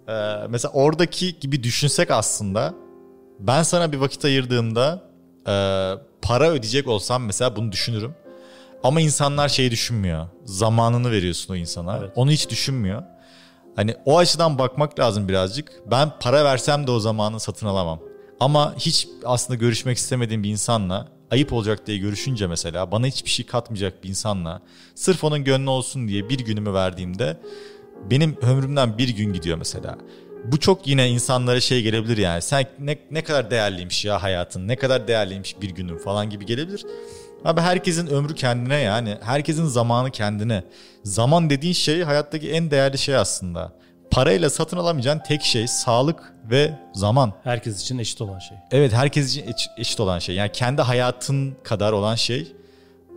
Ee, 0.08 0.12
mesela 0.48 0.72
oradaki 0.72 1.38
gibi 1.40 1.62
düşünsek 1.62 2.10
aslında 2.10 2.74
ben 3.40 3.62
sana 3.62 3.92
bir 3.92 3.96
vakit 3.96 4.24
ayırdığımda 4.24 5.02
e, 5.48 5.54
para 6.22 6.50
ödeyecek 6.50 6.88
olsam 6.88 7.24
mesela 7.24 7.56
bunu 7.56 7.72
düşünürüm. 7.72 8.14
Ama 8.82 9.00
insanlar 9.00 9.48
şeyi 9.48 9.70
düşünmüyor. 9.70 10.26
Zamanını 10.44 11.10
veriyorsun 11.10 11.54
o 11.54 11.56
insana. 11.56 11.98
Evet. 11.98 12.10
Onu 12.16 12.30
hiç 12.30 12.50
düşünmüyor. 12.50 13.02
Hani 13.76 13.94
o 14.04 14.18
açıdan 14.18 14.58
bakmak 14.58 14.98
lazım 14.98 15.28
birazcık. 15.28 15.72
Ben 15.90 16.12
para 16.20 16.44
versem 16.44 16.86
de 16.86 16.90
o 16.90 17.00
zamanı 17.00 17.40
satın 17.40 17.66
alamam. 17.66 18.00
Ama 18.40 18.74
hiç 18.78 19.08
aslında 19.24 19.58
görüşmek 19.58 19.96
istemediğim 19.96 20.42
bir 20.42 20.50
insanla 20.50 21.08
ayıp 21.30 21.52
olacak 21.52 21.86
diye 21.86 21.98
görüşünce 21.98 22.46
mesela 22.46 22.90
bana 22.90 23.06
hiçbir 23.06 23.30
şey 23.30 23.46
katmayacak 23.46 24.04
bir 24.04 24.08
insanla 24.08 24.62
sırf 24.94 25.24
onun 25.24 25.44
gönlü 25.44 25.70
olsun 25.70 26.08
diye 26.08 26.28
bir 26.28 26.38
günümü 26.38 26.74
verdiğimde 26.74 27.36
benim 28.10 28.36
ömrümden 28.42 28.98
bir 28.98 29.08
gün 29.08 29.32
gidiyor 29.32 29.58
mesela. 29.58 29.98
Bu 30.44 30.60
çok 30.60 30.86
yine 30.86 31.08
insanlara 31.08 31.60
şey 31.60 31.82
gelebilir 31.82 32.16
yani. 32.16 32.42
Sen 32.42 32.66
ne, 32.78 32.98
ne 33.10 33.24
kadar 33.24 33.50
değerliymiş 33.50 34.04
ya 34.04 34.22
hayatın, 34.22 34.68
ne 34.68 34.76
kadar 34.76 35.08
değerliymiş 35.08 35.60
bir 35.60 35.70
günün 35.70 35.98
falan 35.98 36.30
gibi 36.30 36.46
gelebilir. 36.46 36.84
Abi 37.46 37.60
herkesin 37.60 38.06
ömrü 38.06 38.34
kendine 38.34 38.76
yani. 38.76 39.16
Herkesin 39.22 39.64
zamanı 39.66 40.10
kendine. 40.10 40.64
Zaman 41.04 41.50
dediğin 41.50 41.72
şey 41.72 42.02
hayattaki 42.02 42.50
en 42.50 42.70
değerli 42.70 42.98
şey 42.98 43.16
aslında. 43.16 43.72
Parayla 44.10 44.50
satın 44.50 44.76
alamayacağın 44.76 45.18
tek 45.28 45.42
şey 45.42 45.68
sağlık 45.68 46.32
ve 46.50 46.78
zaman. 46.94 47.32
herkes 47.44 47.82
için 47.82 47.98
eşit 47.98 48.20
olan 48.20 48.38
şey. 48.38 48.56
Evet 48.70 48.92
herkes 48.92 49.30
için 49.30 49.46
eş- 49.52 49.68
eşit 49.78 50.00
olan 50.00 50.18
şey. 50.18 50.34
Yani 50.34 50.52
kendi 50.52 50.82
hayatın 50.82 51.56
kadar 51.62 51.92
olan 51.92 52.14
şey 52.14 52.52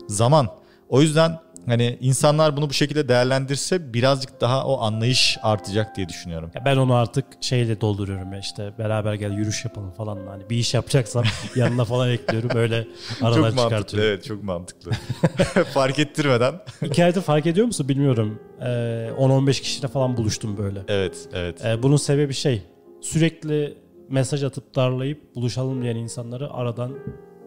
zaman. 0.07 0.47
O 0.89 1.01
yüzden 1.01 1.39
hani 1.69 1.97
insanlar 2.01 2.57
bunu 2.57 2.69
bu 2.69 2.73
şekilde 2.73 3.07
değerlendirse 3.09 3.93
birazcık 3.93 4.41
daha 4.41 4.65
o 4.65 4.81
anlayış 4.81 5.37
artacak 5.41 5.95
diye 5.95 6.09
düşünüyorum. 6.09 6.51
Ya 6.55 6.65
ben 6.65 6.77
onu 6.77 6.93
artık 6.93 7.25
şeyle 7.41 7.81
dolduruyorum 7.81 8.33
ya 8.33 8.39
işte 8.39 8.73
beraber 8.79 9.13
gel 9.13 9.31
yürüyüş 9.31 9.65
yapalım 9.65 9.91
falan 9.91 10.27
hani 10.27 10.49
bir 10.49 10.57
iş 10.57 10.73
yapacaksam 10.73 11.23
yanına 11.55 11.85
falan 11.85 12.09
ekliyorum 12.11 12.49
öyle 12.55 12.87
aradan 13.21 13.35
çok 13.35 13.43
mantıklı 13.43 13.63
çıkartıyorum. 13.63 14.09
evet 14.09 14.23
çok 14.23 14.43
mantıklı. 14.43 14.91
Fark 15.73 15.99
ettirmeden. 15.99 16.53
Hikayede 16.81 17.21
fark 17.21 17.45
ediyor 17.45 17.67
musun 17.67 17.89
bilmiyorum. 17.89 18.39
Ee, 18.61 18.65
10-15 18.65 19.61
kişiyle 19.61 19.87
falan 19.87 20.17
buluştum 20.17 20.57
böyle. 20.57 20.79
Evet 20.87 21.17
evet. 21.33 21.65
Ee, 21.65 21.83
bunun 21.83 21.97
sebebi 21.97 22.33
şey 22.33 22.63
sürekli 23.01 23.77
mesaj 24.09 24.43
atıp 24.43 24.75
darlayıp 24.75 25.35
buluşalım 25.35 25.81
diyen 25.83 25.95
insanları 25.95 26.53
aradan 26.53 26.95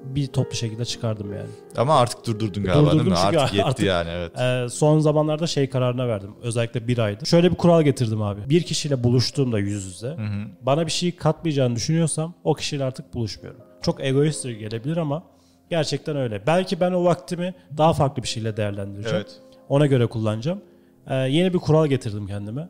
bir 0.04 0.26
toplu 0.26 0.56
şekilde 0.56 0.84
çıkardım 0.84 1.32
yani. 1.32 1.48
Ama 1.76 1.98
artık 1.98 2.26
durdurdun 2.26 2.64
galiba 2.64 2.90
Durdurdum 2.92 2.98
değil 2.98 3.10
mi? 3.10 3.18
çünkü 3.24 3.38
Artık 3.38 3.54
yetti 3.54 3.66
artık- 3.68 3.86
yani 3.86 4.08
evet. 4.10 4.40
Ee, 4.40 4.66
son 4.70 4.98
zamanlarda 4.98 5.46
şey 5.46 5.70
kararına 5.70 6.08
verdim. 6.08 6.30
Özellikle 6.42 6.88
bir 6.88 6.98
aydır. 6.98 7.26
Şöyle 7.26 7.50
bir 7.50 7.56
kural 7.56 7.82
getirdim 7.82 8.22
abi. 8.22 8.40
Bir 8.48 8.62
kişiyle 8.62 9.04
buluştuğumda 9.04 9.58
yüz 9.58 9.84
yüze 9.84 10.16
bana 10.62 10.86
bir 10.86 10.92
şey 10.92 11.16
katmayacağını 11.16 11.76
düşünüyorsam 11.76 12.34
o 12.44 12.54
kişiyle 12.54 12.84
artık 12.84 13.14
buluşmuyorum. 13.14 13.60
Çok 13.82 14.04
egoist 14.04 14.44
gelebilir 14.44 14.96
ama 14.96 15.22
gerçekten 15.70 16.16
öyle. 16.16 16.46
Belki 16.46 16.80
ben 16.80 16.92
o 16.92 17.04
vaktimi 17.04 17.54
daha 17.78 17.92
farklı 17.92 18.22
bir 18.22 18.28
şeyle 18.28 18.56
değerlendireceğim. 18.56 19.16
Evet. 19.16 19.40
Ona 19.68 19.86
göre 19.86 20.06
kullanacağım. 20.06 20.60
Ee, 21.06 21.14
yeni 21.14 21.52
bir 21.54 21.58
kural 21.58 21.86
getirdim 21.86 22.26
kendime. 22.26 22.68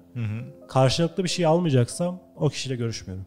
Karşılıklı 0.69 1.25
bir 1.25 1.29
şey 1.29 1.47
almayacaksam 1.47 2.21
o 2.37 2.49
kişiyle 2.49 2.77
görüşmüyorum. 2.77 3.27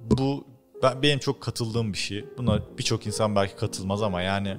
Bu 0.00 0.44
ben, 0.82 1.02
benim 1.02 1.18
çok 1.18 1.40
katıldığım 1.40 1.92
bir 1.92 1.98
şey. 1.98 2.24
Buna 2.38 2.60
birçok 2.78 3.06
insan 3.06 3.36
belki 3.36 3.56
katılmaz 3.56 4.02
ama 4.02 4.22
yani 4.22 4.56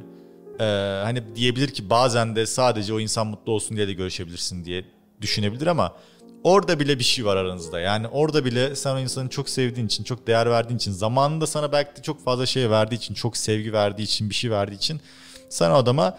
e, 0.59 0.63
hani 1.03 1.35
diyebilir 1.35 1.67
ki 1.67 1.89
bazen 1.89 2.35
de 2.35 2.45
sadece 2.45 2.93
o 2.93 2.99
insan 2.99 3.27
mutlu 3.27 3.51
olsun 3.51 3.77
diye 3.77 3.87
de 3.87 3.93
görüşebilirsin 3.93 4.65
diye 4.65 4.85
düşünebilir 5.21 5.67
ama 5.67 5.95
orada 6.43 6.79
bile 6.79 6.99
bir 6.99 7.03
şey 7.03 7.25
var 7.25 7.37
aranızda. 7.37 7.79
Yani 7.79 8.07
orada 8.07 8.45
bile 8.45 8.75
sen 8.75 8.95
o 8.95 8.99
insanı 8.99 9.29
çok 9.29 9.49
sevdiğin 9.49 9.87
için, 9.87 10.03
çok 10.03 10.27
değer 10.27 10.49
verdiğin 10.49 10.77
için, 10.77 10.91
zamanında 10.91 11.47
sana 11.47 11.71
belki 11.71 11.95
de 11.97 12.01
çok 12.01 12.23
fazla 12.23 12.45
şey 12.45 12.69
verdiği 12.69 12.95
için, 12.95 13.13
çok 13.13 13.37
sevgi 13.37 13.73
verdiği 13.73 14.03
için, 14.03 14.29
bir 14.29 14.35
şey 14.35 14.51
verdiği 14.51 14.75
için 14.75 15.01
sen 15.49 15.71
o 15.71 15.73
adama 15.73 16.17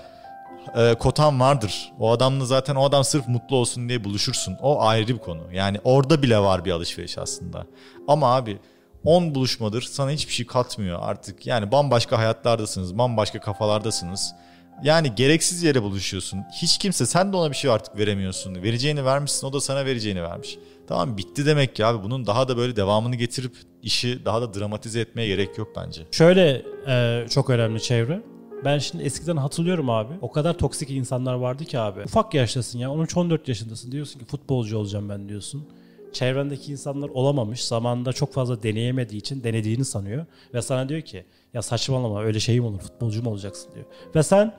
e, 0.77 0.95
kotan 0.95 1.41
vardır. 1.41 1.93
O 1.99 2.11
adamla 2.11 2.45
zaten 2.45 2.75
o 2.75 2.85
adam 2.85 3.05
sırf 3.05 3.29
mutlu 3.29 3.57
olsun 3.57 3.89
diye 3.89 4.05
buluşursun. 4.05 4.57
O 4.63 4.83
ayrı 4.83 5.09
bir 5.09 5.19
konu. 5.19 5.43
Yani 5.53 5.81
orada 5.85 6.23
bile 6.23 6.39
var 6.39 6.65
bir 6.65 6.71
alışveriş 6.71 7.19
aslında. 7.19 7.67
Ama 8.09 8.37
abi 8.37 8.59
10 9.05 9.35
buluşmadır 9.35 9.83
sana 9.83 10.11
hiçbir 10.11 10.33
şey 10.33 10.47
katmıyor 10.47 10.99
artık. 11.03 11.47
Yani 11.47 11.73
bambaşka 11.73 12.19
hayatlardasınız, 12.19 12.99
bambaşka 12.99 13.41
kafalardasınız. 13.41 14.35
Yani 14.83 15.15
gereksiz 15.15 15.63
yere 15.63 15.83
buluşuyorsun. 15.83 16.41
Hiç 16.63 16.79
kimse 16.79 17.07
sen 17.07 17.33
de 17.33 17.37
ona 17.37 17.51
bir 17.51 17.57
şey 17.57 17.71
artık 17.71 17.99
veremiyorsun. 17.99 18.55
Vereceğini 18.63 19.05
vermişsin 19.05 19.47
o 19.47 19.53
da 19.53 19.61
sana 19.61 19.85
vereceğini 19.85 20.23
vermiş. 20.23 20.59
Tamam 20.89 21.17
bitti 21.17 21.47
demek 21.47 21.79
ya 21.79 21.89
abi. 21.89 22.03
Bunun 22.05 22.27
daha 22.27 22.49
da 22.49 22.57
böyle 22.57 22.77
devamını 22.77 23.17
getirip 23.17 23.57
işi 23.83 24.25
daha 24.25 24.43
da 24.43 24.55
dramatize 24.55 25.01
etmeye 25.01 25.27
gerek 25.27 25.59
yok 25.59 25.69
bence. 25.77 26.03
Şöyle 26.11 26.63
e, 26.89 27.27
çok 27.31 27.51
önemli 27.51 27.83
çevre. 27.83 28.23
Ben 28.65 28.79
şimdi 28.79 29.05
eskiden 29.05 29.37
hatırlıyorum 29.37 29.91
abi. 29.91 30.15
O 30.21 30.33
kadar 30.33 30.59
toksik 30.59 30.91
insanlar 30.91 31.35
vardı 31.35 31.65
ki 31.65 31.79
abi. 31.79 32.01
Ufak 32.01 32.35
yaştasın 32.35 32.79
ya. 32.79 32.89
13-14 32.89 33.39
yaşındasın. 33.47 33.93
Diyorsun 33.93 34.19
ki 34.19 34.25
futbolcu 34.25 34.79
olacağım 34.79 35.09
ben 35.09 35.29
diyorsun. 35.29 35.69
Çevrendeki 36.13 36.73
insanlar 36.73 37.09
olamamış. 37.09 37.65
Zamanında 37.65 38.13
çok 38.13 38.33
fazla 38.33 38.63
deneyemediği 38.63 39.21
için 39.21 39.45
denediğini 39.45 39.85
sanıyor. 39.85 40.27
Ve 40.55 40.63
sana 40.63 40.89
diyor 40.89 41.01
ki 41.01 41.25
ya 41.55 41.63
saçmalama 41.63 42.23
öyle 42.23 42.41
şeyim 42.41 42.65
olur 42.65 42.79
futbolcu 42.79 43.23
mu 43.23 43.31
olacaksın 43.31 43.75
diyor. 43.75 43.87
Ve 44.15 44.23
sen 44.23 44.55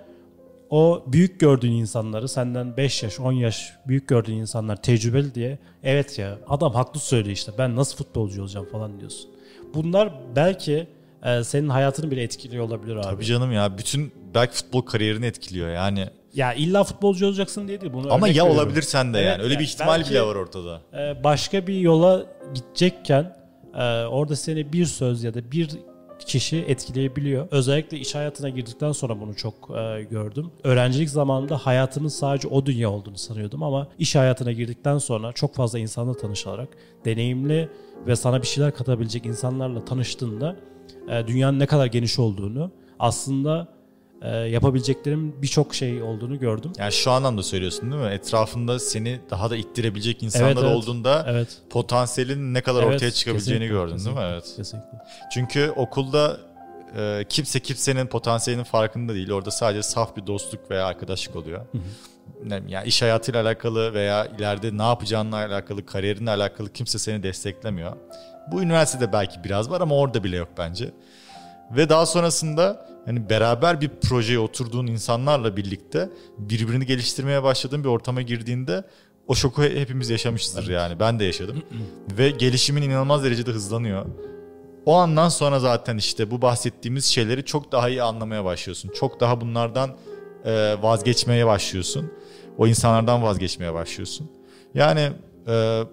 o 0.70 1.04
büyük 1.08 1.40
gördüğün 1.40 1.72
insanları 1.72 2.30
senden 2.30 2.78
5 2.78 3.04
yaş 3.04 3.20
10 3.20 3.32
yaş 3.32 3.74
büyük 3.88 4.08
gördüğün 4.08 4.36
insanlar 4.36 4.82
tecrübeli 4.82 5.36
diye 5.36 5.60
evet 5.84 6.20
ya 6.20 6.38
adam 6.48 6.74
haklı 6.74 7.00
söylüyor 7.00 7.36
işte 7.36 7.52
ben 7.58 7.76
nasıl 7.76 7.98
futbolcu 7.98 8.42
olacağım 8.42 8.68
falan 8.72 9.00
diyorsun. 9.00 9.30
Bunlar 9.74 10.14
belki 10.36 10.88
e, 11.24 11.44
senin 11.44 11.70
hayatını 11.70 12.12
bile 12.12 12.24
etkiliyor 12.24 12.66
olabilir 12.66 12.96
abi. 12.96 13.04
Tabii 13.04 13.26
canım 13.26 13.52
ya 13.52 13.78
bütün 13.78 14.12
belki 14.36 14.56
futbol 14.56 14.82
kariyerini 14.82 15.26
etkiliyor 15.26 15.70
yani. 15.70 16.08
Ya 16.34 16.54
illa 16.54 16.84
futbolcu 16.84 17.28
olacaksın 17.28 17.68
diye 17.68 17.82
değil. 17.82 17.94
Bunu 17.94 18.14
Ama 18.14 18.28
ya 18.28 18.32
veriyorum. 18.34 18.52
olabilir 18.56 18.82
sen 18.82 19.14
de 19.14 19.18
Evet, 19.20 19.28
yani. 19.30 19.42
Öyle 19.44 19.54
yani 19.54 19.60
bir 19.62 19.68
ihtimal 19.68 19.98
belki- 19.98 20.10
bile 20.10 20.22
var 20.22 20.36
ortada. 20.36 20.82
e, 20.94 21.24
başka 21.24 21.68
bir 21.68 21.74
yola 21.80 22.26
gidecekken 22.54 23.38
e, 23.76 24.04
orada 24.06 24.36
seni 24.36 24.74
bir 24.74 24.86
söz 24.86 25.24
ya 25.24 25.34
da 25.34 25.52
bir 25.52 25.70
kişi 26.26 26.58
etkileyebiliyor. 26.58 27.48
Özellikle 27.52 27.98
iş 27.98 28.16
hayatına 28.16 28.50
girdikten 28.50 28.92
sonra 28.92 29.20
bunu 29.22 29.36
çok 29.36 29.54
e, 29.78 30.04
gördüm. 30.04 30.52
Öğrencilik 30.64 31.10
zamanında 31.10 31.58
hayatımın 31.58 32.08
sadece 32.10 32.48
o 32.48 32.66
dünya 32.66 32.90
olduğunu 32.92 33.18
sanıyordum 33.18 33.64
ama 33.64 33.88
iş 34.00 34.16
hayatına 34.16 34.52
girdikten 34.52 34.98
sonra 34.98 35.32
çok 35.32 35.56
fazla 35.56 35.80
insanla 35.80 36.14
tanışarak 36.14 36.70
deneyimli 37.06 37.70
ve 38.08 38.16
sana 38.16 38.42
bir 38.42 38.48
şeyler 38.48 38.76
katabilecek 38.76 39.26
insanlarla 39.26 39.86
tanıştığında 39.86 40.56
e, 41.10 41.28
dünyanın 41.28 41.60
ne 41.60 41.66
kadar 41.66 41.86
geniş 41.86 42.20
olduğunu 42.20 42.72
aslında 43.00 43.68
e, 44.22 44.30
yapabileceklerim 44.30 45.42
birçok 45.42 45.76
şey 45.76 46.02
olduğunu 46.04 46.40
gördüm. 46.40 46.72
Yani 46.78 46.92
şu 46.92 47.12
anlamda 47.12 47.44
söylüyorsun 47.44 47.92
değil 47.92 48.04
mi? 48.04 48.10
Etrafında 48.10 48.80
seni 48.80 49.20
daha 49.30 49.50
da 49.50 49.56
ittirebilecek 49.56 50.24
insanlar 50.24 50.48
Evet, 50.48 50.58
evet. 50.64 50.76
olduğunda 50.76 51.26
Evet. 51.30 51.58
potansiyelin 51.70 52.54
ne 52.54 52.62
kadar 52.62 52.84
Evet, 52.84 52.94
ortaya 52.96 53.12
çıkabileceğini 53.12 53.60
kesinlikle, 53.64 53.86
gördün 53.92 54.06
değil 54.06 54.18
mi? 54.18 54.24
Evet. 54.34 54.54
Kesinlikle. 54.58 54.98
Çünkü 55.34 55.70
okulda 55.76 56.38
e, 56.98 57.26
kimse 57.30 57.60
kimsenin 57.60 58.08
potansiyelinin 58.08 58.64
farkında 58.66 59.14
değil. 59.14 59.32
Orada 59.32 59.52
sadece 59.52 59.84
saf 59.84 60.18
bir 60.18 60.28
dostluk 60.28 60.72
veya 60.72 60.86
arkadaşlık 60.86 61.36
oluyor. 61.36 61.62
Bileyim, 62.44 62.68
Yani 62.68 62.88
iş 62.88 63.02
hayatıyla 63.02 63.42
alakalı 63.44 63.94
veya 63.94 64.26
ileride 64.26 64.78
ne 64.78 64.84
yapacağınla 64.84 65.36
alakalı, 65.36 65.86
kariyerinle 65.86 66.30
alakalı 66.32 66.74
kimse 66.74 67.00
seni 67.00 67.24
desteklemiyor. 67.24 67.94
Bu 68.52 68.62
üniversitede 68.62 69.14
belki 69.14 69.44
biraz 69.44 69.70
var 69.70 69.82
ama 69.82 69.96
orada 69.96 70.24
bile 70.24 70.36
yok 70.38 70.50
bence. 70.58 70.92
Ve 71.72 71.90
daha 71.90 72.06
sonrasında 72.06 72.86
hani 73.06 73.30
beraber 73.30 73.82
bir 73.82 73.90
projeye 73.90 74.40
oturduğun 74.40 74.88
insanlarla 74.88 75.58
birlikte 75.58 76.10
birbirini 76.38 76.86
geliştirmeye 76.86 77.44
başladığın 77.44 77.84
bir 77.84 77.90
ortama 77.90 78.22
girdiğinde 78.22 78.84
o 79.28 79.36
şoku 79.36 79.64
hepimiz 79.64 80.10
yaşamışızdır 80.10 80.70
yani. 80.70 81.00
Ben 81.00 81.20
de 81.20 81.24
yaşadım. 81.24 81.64
Ve 82.18 82.30
gelişimin 82.30 82.82
inanılmaz 82.82 83.24
derecede 83.24 83.52
hızlanıyor. 83.52 84.06
O 84.86 84.96
andan 84.96 85.30
sonra 85.30 85.60
zaten 85.60 85.98
işte 85.98 86.32
bu 86.32 86.42
bahsettiğimiz 86.42 87.06
şeyleri 87.06 87.46
çok 87.46 87.72
daha 87.72 87.90
iyi 87.90 88.04
anlamaya 88.04 88.46
başlıyorsun. 88.46 88.92
Çok 88.96 89.20
daha 89.20 89.42
bunlardan 89.42 89.90
e, 90.46 90.76
vazgeçmeye 90.82 91.46
başlıyorsun. 91.46 92.12
O 92.58 92.68
insanlardan 92.68 93.24
vazgeçmeye 93.24 93.74
başlıyorsun. 93.74 94.32
Yani 94.74 95.12
e, 95.48 95.84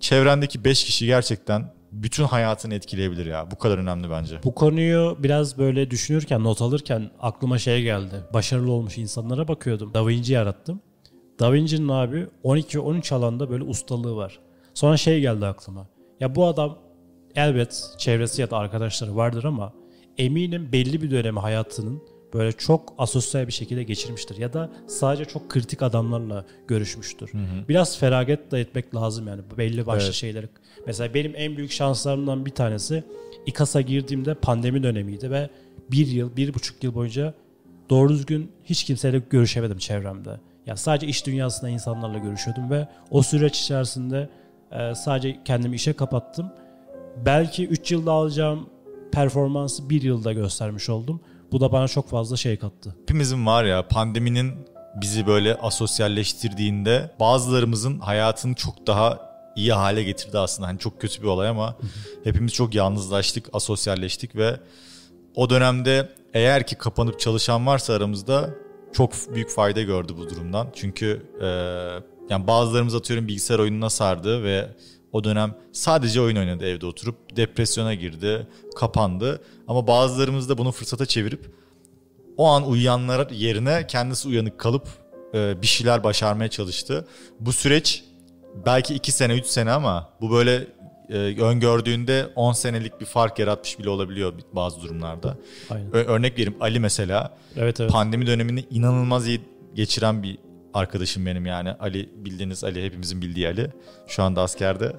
çevrendeki 0.00 0.64
5 0.64 0.84
kişi 0.84 1.06
gerçekten 1.06 1.72
bütün 1.92 2.24
hayatını 2.24 2.74
etkileyebilir 2.74 3.26
ya. 3.26 3.50
Bu 3.50 3.58
kadar 3.58 3.78
önemli 3.78 4.10
bence. 4.10 4.40
Bu 4.44 4.54
konuyu 4.54 5.16
biraz 5.18 5.58
böyle 5.58 5.90
düşünürken, 5.90 6.44
not 6.44 6.62
alırken 6.62 7.10
aklıma 7.20 7.58
şey 7.58 7.82
geldi. 7.82 8.14
Başarılı 8.34 8.72
olmuş 8.72 8.98
insanlara 8.98 9.48
bakıyordum. 9.48 9.94
Da 9.94 10.06
Vinci 10.06 10.32
yarattım. 10.32 10.80
Da 11.40 11.52
Vinci'nin 11.52 11.88
abi 11.88 12.26
12-13 12.44 13.14
alanda 13.14 13.50
böyle 13.50 13.64
ustalığı 13.64 14.16
var. 14.16 14.38
Sonra 14.74 14.96
şey 14.96 15.20
geldi 15.20 15.46
aklıma. 15.46 15.86
Ya 16.20 16.34
bu 16.34 16.46
adam 16.46 16.78
elbet 17.34 17.94
çevresi 17.98 18.40
ya 18.40 18.50
da 18.50 18.56
arkadaşları 18.56 19.16
vardır 19.16 19.44
ama 19.44 19.72
eminim 20.18 20.72
belli 20.72 21.02
bir 21.02 21.10
dönemi 21.10 21.40
hayatının 21.40 22.02
böyle 22.34 22.52
çok 22.52 22.94
asosyal 22.98 23.46
bir 23.46 23.52
şekilde 23.52 23.82
geçirmiştir. 23.82 24.36
Ya 24.36 24.52
da 24.52 24.70
sadece 24.86 25.24
çok 25.24 25.50
kritik 25.50 25.82
adamlarla 25.82 26.44
görüşmüştür. 26.68 27.32
Biraz 27.68 27.98
feragat 27.98 28.50
da 28.50 28.58
etmek 28.58 28.94
lazım 28.94 29.28
yani 29.28 29.42
belli 29.58 29.86
başlı 29.86 30.04
Evet. 30.04 30.14
şeyleri. 30.14 30.48
Mesela 30.86 31.14
benim 31.14 31.32
en 31.36 31.56
büyük 31.56 31.72
şanslarımdan 31.72 32.46
bir 32.46 32.50
tanesi 32.50 33.04
İKAS'a 33.46 33.80
girdiğimde 33.80 34.34
pandemi 34.34 34.82
dönemiydi 34.82 35.30
ve 35.30 35.50
bir 35.90 36.06
yıl, 36.06 36.36
bir 36.36 36.54
buçuk 36.54 36.84
yıl 36.84 36.94
boyunca 36.94 37.34
doğru 37.90 38.08
düzgün 38.08 38.52
hiç 38.64 38.84
kimseyle 38.84 39.22
görüşemedim 39.30 39.78
çevremde. 39.78 40.40
Ya 40.66 40.76
sadece 40.76 41.06
iş 41.06 41.26
dünyasında 41.26 41.70
insanlarla 41.70 42.18
görüşüyordum 42.18 42.70
ve 42.70 42.88
o 43.10 43.22
süreç 43.22 43.60
içerisinde 43.60 44.28
e, 44.72 44.94
sadece 44.94 45.38
kendimi 45.44 45.76
işe 45.76 45.92
kapattım. 45.92 46.46
Belki 47.24 47.66
3 47.66 47.92
yılda 47.92 48.12
alacağım 48.12 48.66
performansı 49.12 49.90
bir 49.90 50.02
yılda 50.02 50.32
göstermiş 50.32 50.88
oldum. 50.88 51.20
Bu 51.52 51.60
da 51.60 51.72
bana 51.72 51.88
çok 51.88 52.08
fazla 52.08 52.36
şey 52.36 52.56
kattı. 52.56 52.96
Hepimizin 53.00 53.46
var 53.46 53.64
ya 53.64 53.88
pandeminin 53.88 54.52
bizi 55.00 55.26
böyle 55.26 55.54
asosyalleştirdiğinde 55.54 57.10
bazılarımızın 57.20 57.98
hayatını 57.98 58.54
çok 58.54 58.86
daha 58.86 59.28
iyi 59.56 59.72
hale 59.72 60.02
getirdi 60.02 60.38
aslında. 60.38 60.68
Hani 60.68 60.78
çok 60.78 61.00
kötü 61.00 61.22
bir 61.22 61.26
olay 61.26 61.48
ama 61.48 61.76
hepimiz 62.24 62.52
çok 62.52 62.74
yalnızlaştık, 62.74 63.48
asosyalleştik 63.52 64.36
ve 64.36 64.60
o 65.34 65.50
dönemde 65.50 66.08
eğer 66.34 66.66
ki 66.66 66.74
kapanıp 66.74 67.20
çalışan 67.20 67.66
varsa 67.66 67.92
aramızda 67.92 68.50
çok 68.92 69.12
büyük 69.34 69.50
fayda 69.50 69.82
gördü 69.82 70.12
bu 70.16 70.30
durumdan. 70.30 70.68
Çünkü 70.74 71.26
e, 71.40 71.46
yani 72.30 72.46
bazılarımız 72.46 72.94
atıyorum 72.94 73.28
bilgisayar 73.28 73.58
oyununa 73.58 73.90
sardı 73.90 74.42
ve 74.42 74.68
o 75.12 75.24
dönem 75.24 75.54
sadece 75.72 76.20
oyun 76.20 76.36
oynadı 76.36 76.66
evde 76.66 76.86
oturup 76.86 77.36
depresyona 77.36 77.94
girdi, 77.94 78.46
kapandı. 78.76 79.42
Ama 79.68 79.86
bazılarımız 79.86 80.48
da 80.48 80.58
bunu 80.58 80.72
fırsata 80.72 81.06
çevirip 81.06 81.50
o 82.36 82.46
an 82.46 82.68
uyuyanlar 82.68 83.30
yerine 83.30 83.86
kendisi 83.86 84.28
uyanık 84.28 84.58
kalıp 84.58 84.88
e, 85.34 85.62
bir 85.62 85.66
şeyler 85.66 86.04
başarmaya 86.04 86.48
çalıştı. 86.50 87.06
Bu 87.40 87.52
süreç 87.52 88.04
belki 88.66 88.94
2 88.94 89.12
sene 89.12 89.34
3 89.34 89.46
sene 89.46 89.72
ama 89.72 90.08
bu 90.20 90.30
böyle 90.30 90.66
e, 91.08 91.16
öngördüğünde 91.42 92.26
10 92.36 92.52
senelik 92.52 93.00
bir 93.00 93.06
fark 93.06 93.38
yaratmış 93.38 93.78
bile 93.78 93.90
olabiliyor 93.90 94.32
bazı 94.52 94.82
durumlarda. 94.82 95.36
Aynen. 95.70 95.94
Ö- 95.94 96.04
örnek 96.04 96.32
vereyim 96.32 96.56
Ali 96.60 96.80
mesela 96.80 97.36
Evet 97.56 97.80
evet. 97.80 97.92
pandemi 97.92 98.26
dönemini 98.26 98.64
inanılmaz 98.70 99.28
iyi 99.28 99.40
geçiren 99.74 100.22
bir 100.22 100.38
arkadaşım 100.74 101.26
benim 101.26 101.46
yani. 101.46 101.72
Ali 101.72 102.10
bildiğiniz 102.16 102.64
Ali 102.64 102.84
hepimizin 102.84 103.22
bildiği 103.22 103.48
Ali. 103.48 103.70
Şu 104.06 104.22
anda 104.22 104.42
askerde. 104.42 104.96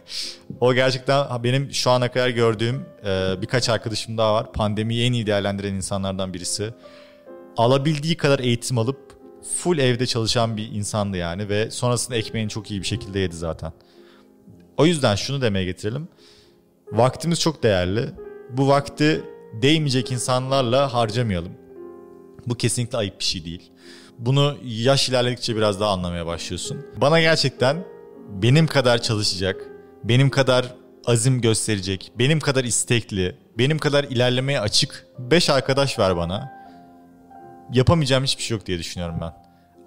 o 0.60 0.74
gerçekten 0.74 1.44
benim 1.44 1.72
şu 1.72 1.90
ana 1.90 2.10
kadar 2.10 2.28
gördüğüm 2.28 2.86
e, 3.06 3.42
birkaç 3.42 3.68
arkadaşım 3.68 4.18
daha 4.18 4.34
var. 4.34 4.52
Pandemiyi 4.52 5.06
en 5.06 5.12
iyi 5.12 5.26
değerlendiren 5.26 5.74
insanlardan 5.74 6.34
birisi. 6.34 6.74
Alabildiği 7.56 8.16
kadar 8.16 8.38
eğitim 8.38 8.78
alıp 8.78 9.14
full 9.56 9.78
evde 9.78 10.06
çalışan 10.06 10.56
bir 10.56 10.72
insandı 10.72 11.16
yani 11.16 11.48
ve 11.48 11.70
sonrasında 11.70 12.16
ekmeğini 12.16 12.48
çok 12.50 12.70
iyi 12.70 12.80
bir 12.80 12.86
şekilde 12.86 13.18
yedi 13.18 13.36
zaten. 13.36 13.72
O 14.76 14.86
yüzden 14.86 15.14
şunu 15.14 15.40
demeye 15.40 15.64
getirelim. 15.64 16.08
Vaktimiz 16.92 17.40
çok 17.40 17.62
değerli. 17.62 18.10
Bu 18.50 18.68
vakti 18.68 19.24
değmeyecek 19.62 20.12
insanlarla 20.12 20.94
harcamayalım. 20.94 21.52
Bu 22.46 22.54
kesinlikle 22.54 22.98
ayıp 22.98 23.18
bir 23.18 23.24
şey 23.24 23.44
değil. 23.44 23.70
Bunu 24.18 24.56
yaş 24.64 25.08
ilerledikçe 25.08 25.56
biraz 25.56 25.80
daha 25.80 25.90
anlamaya 25.90 26.26
başlıyorsun. 26.26 26.86
Bana 26.96 27.20
gerçekten 27.20 27.84
benim 28.28 28.66
kadar 28.66 29.02
çalışacak, 29.02 29.56
benim 30.04 30.30
kadar 30.30 30.74
azim 31.06 31.40
gösterecek, 31.40 32.12
benim 32.18 32.40
kadar 32.40 32.64
istekli, 32.64 33.36
benim 33.58 33.78
kadar 33.78 34.04
ilerlemeye 34.04 34.60
açık 34.60 35.06
5 35.18 35.50
arkadaş 35.50 35.98
ver 35.98 36.16
bana. 36.16 36.52
Yapamayacağım 37.72 38.24
hiçbir 38.24 38.42
şey 38.42 38.56
yok 38.56 38.66
diye 38.66 38.78
düşünüyorum 38.78 39.16
ben. 39.20 39.32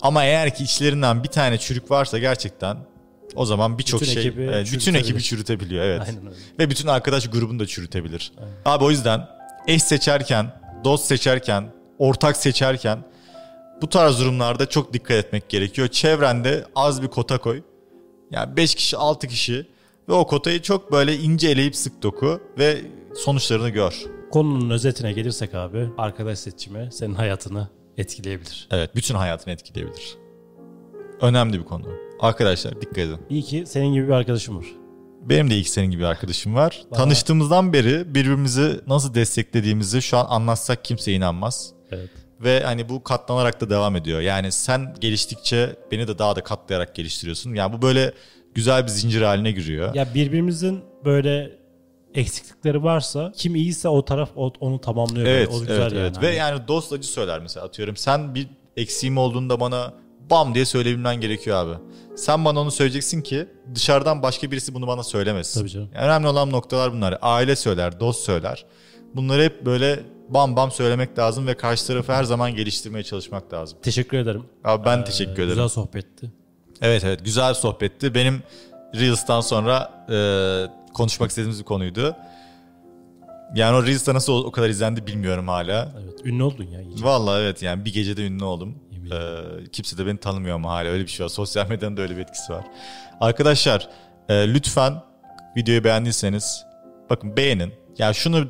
Ama 0.01 0.23
eğer 0.23 0.55
ki 0.55 0.63
içlerinden 0.63 1.23
bir 1.23 1.29
tane 1.29 1.57
çürük 1.57 1.91
varsa 1.91 2.17
gerçekten 2.17 2.77
o 3.35 3.45
zaman 3.45 3.77
birçok 3.77 4.05
şey 4.05 4.27
ekibi 4.27 4.65
bütün 4.73 4.93
ekibi 4.93 5.23
çürütebiliyor 5.23 5.83
evet. 5.83 6.01
Aynen 6.07 6.27
öyle. 6.27 6.35
Ve 6.59 6.69
bütün 6.69 6.87
arkadaş 6.87 7.29
grubunu 7.29 7.59
da 7.59 7.67
çürütebilir. 7.67 8.31
Abi 8.65 8.83
o 8.83 8.91
yüzden 8.91 9.27
eş 9.67 9.83
seçerken, 9.83 10.61
dost 10.83 11.05
seçerken, 11.05 11.73
ortak 11.97 12.37
seçerken 12.37 13.03
bu 13.81 13.89
tarz 13.89 14.19
durumlarda 14.19 14.69
çok 14.69 14.93
dikkat 14.93 15.17
etmek 15.17 15.49
gerekiyor. 15.49 15.87
Çevrende 15.87 16.65
az 16.75 17.01
bir 17.01 17.07
kota 17.07 17.37
koy. 17.37 17.61
Yani 18.31 18.57
5 18.57 18.75
kişi 18.75 18.97
6 18.97 19.27
kişi 19.27 19.67
ve 20.09 20.13
o 20.13 20.27
kotayı 20.27 20.61
çok 20.61 20.91
böyle 20.91 21.15
ince 21.17 21.49
eleyip 21.49 21.75
sık 21.75 22.03
doku 22.03 22.39
ve 22.57 22.81
sonuçlarını 23.15 23.69
gör. 23.69 24.03
Konunun 24.31 24.69
özetine 24.69 25.13
gelirsek 25.13 25.55
abi 25.55 25.89
arkadaş 25.97 26.39
seçimi 26.39 26.89
senin 26.91 27.15
hayatını 27.15 27.67
etkileyebilir. 27.97 28.67
Evet 28.71 28.95
bütün 28.95 29.15
hayatını 29.15 29.53
etkileyebilir. 29.53 30.17
Önemli 31.21 31.59
bir 31.59 31.65
konu. 31.65 31.85
Arkadaşlar 32.19 32.81
dikkat 32.81 32.97
edin. 32.97 33.17
İyi 33.29 33.43
ki 33.43 33.63
senin 33.67 33.93
gibi 33.93 34.07
bir 34.07 34.13
arkadaşım 34.13 34.57
var. 34.57 34.65
Benim 35.21 35.49
de 35.49 35.55
ilk 35.57 35.67
senin 35.69 35.91
gibi 35.91 36.05
arkadaşım 36.07 36.55
var. 36.55 36.83
Bana- 36.91 36.97
Tanıştığımızdan 36.99 37.73
beri 37.73 38.15
birbirimizi 38.15 38.79
nasıl 38.87 39.13
desteklediğimizi 39.13 40.01
şu 40.01 40.17
an 40.17 40.25
anlatsak 40.29 40.85
kimse 40.85 41.13
inanmaz. 41.13 41.73
Evet. 41.91 42.09
Ve 42.41 42.63
hani 42.63 42.89
bu 42.89 43.03
katlanarak 43.03 43.61
da 43.61 43.69
devam 43.69 43.95
ediyor. 43.95 44.21
Yani 44.21 44.51
sen 44.51 44.95
geliştikçe 44.99 45.75
beni 45.91 46.07
de 46.07 46.17
daha 46.17 46.35
da 46.35 46.43
katlayarak 46.43 46.95
geliştiriyorsun. 46.95 47.53
Yani 47.53 47.73
bu 47.73 47.81
böyle 47.81 48.13
güzel 48.55 48.83
bir 48.83 48.87
zincir 48.87 49.21
haline 49.21 49.51
giriyor. 49.51 49.95
Ya 49.95 50.13
birbirimizin 50.13 50.83
böyle 51.05 51.51
eksiklikleri 52.13 52.83
varsa 52.83 53.31
kim 53.35 53.55
iyiyse 53.55 53.87
o 53.87 54.05
taraf 54.05 54.29
onu 54.35 54.81
tamamlıyor. 54.81 55.25
böyle. 55.25 55.37
Evet, 55.37 55.49
o 55.53 55.59
güzel 55.59 55.75
evet, 55.75 55.91
yani. 55.91 56.01
evet. 56.01 56.21
Ve 56.21 56.35
yani 56.35 56.67
dost 56.67 56.93
acı 56.93 57.07
söyler 57.07 57.39
mesela 57.39 57.65
atıyorum. 57.65 57.95
Sen 57.95 58.35
bir 58.35 58.47
eksiğim 58.77 59.17
olduğunda 59.17 59.59
bana 59.59 59.93
bam 60.29 60.55
diye 60.55 60.65
söyleyebilmen 60.65 61.21
gerekiyor 61.21 61.57
abi. 61.57 61.73
Sen 62.15 62.45
bana 62.45 62.59
onu 62.59 62.71
söyleyeceksin 62.71 63.21
ki 63.21 63.47
dışarıdan 63.75 64.21
başka 64.23 64.51
birisi 64.51 64.73
bunu 64.73 64.87
bana 64.87 65.03
söylemesin. 65.03 65.59
Tabii 65.59 65.69
canım. 65.69 65.89
Yani 65.95 66.05
önemli 66.05 66.27
olan 66.27 66.51
noktalar 66.51 66.93
bunlar. 66.93 67.17
Aile 67.21 67.55
söyler, 67.55 67.99
dost 67.99 68.25
söyler. 68.25 68.65
Bunları 69.15 69.43
hep 69.43 69.65
böyle 69.65 69.99
bam 70.29 70.55
bam 70.55 70.71
söylemek 70.71 71.19
lazım 71.19 71.47
ve 71.47 71.53
karşı 71.57 71.87
tarafı 71.87 72.13
her 72.13 72.23
zaman 72.23 72.55
geliştirmeye 72.55 73.03
çalışmak 73.03 73.53
lazım. 73.53 73.77
Teşekkür 73.81 74.17
ederim. 74.17 74.43
Abi 74.63 74.85
ben 74.85 74.97
Ee, 74.97 75.03
teşekkür 75.03 75.33
ederim. 75.33 75.49
Güzel 75.49 75.67
sohbetti. 75.67 76.31
Evet 76.81 77.03
evet 77.03 77.25
güzel 77.25 77.53
sohbetti. 77.53 78.13
Benim 78.15 78.43
Reels'tan 78.95 79.41
sonra 79.41 80.05
e, 80.09 80.17
konuşmak 80.93 81.29
istediğimiz 81.29 81.59
bir 81.59 81.65
konuydu. 81.65 82.15
Yani 83.55 83.75
o 83.77 83.83
Reels'ta 83.85 84.13
nasıl 84.13 84.33
o 84.33 84.37
o 84.47 84.51
kadar 84.51 84.69
izlendi 84.69 85.07
bilmiyorum 85.07 85.47
hala. 85.47 85.91
Evet. 86.03 86.25
Ünlü 86.25 86.43
oldun 86.43 86.63
ya. 86.63 86.81
iyice. 86.81 87.03
Vallahi 87.03 87.41
evet 87.41 87.63
yani 87.63 87.85
bir 87.85 87.93
gecede 87.93 88.25
ünlü 88.25 88.43
oldum. 88.43 88.75
Ee, 89.13 89.37
kimse 89.71 89.97
de 89.97 90.05
beni 90.05 90.17
tanımıyor 90.17 90.55
ama 90.55 90.69
hala 90.71 90.87
öyle 90.89 91.03
bir 91.03 91.09
şey 91.09 91.23
var. 91.23 91.29
Sosyal 91.29 91.69
medyanın 91.69 91.97
da 91.97 92.01
öyle 92.01 92.17
bir 92.17 92.21
etkisi 92.21 92.53
var. 92.53 92.65
Arkadaşlar 93.21 93.89
e, 94.29 94.53
lütfen 94.53 94.93
videoyu 95.57 95.83
beğendiyseniz 95.83 96.65
bakın 97.09 97.37
beğenin. 97.37 97.73
Yani 97.97 98.15
şunu 98.15 98.47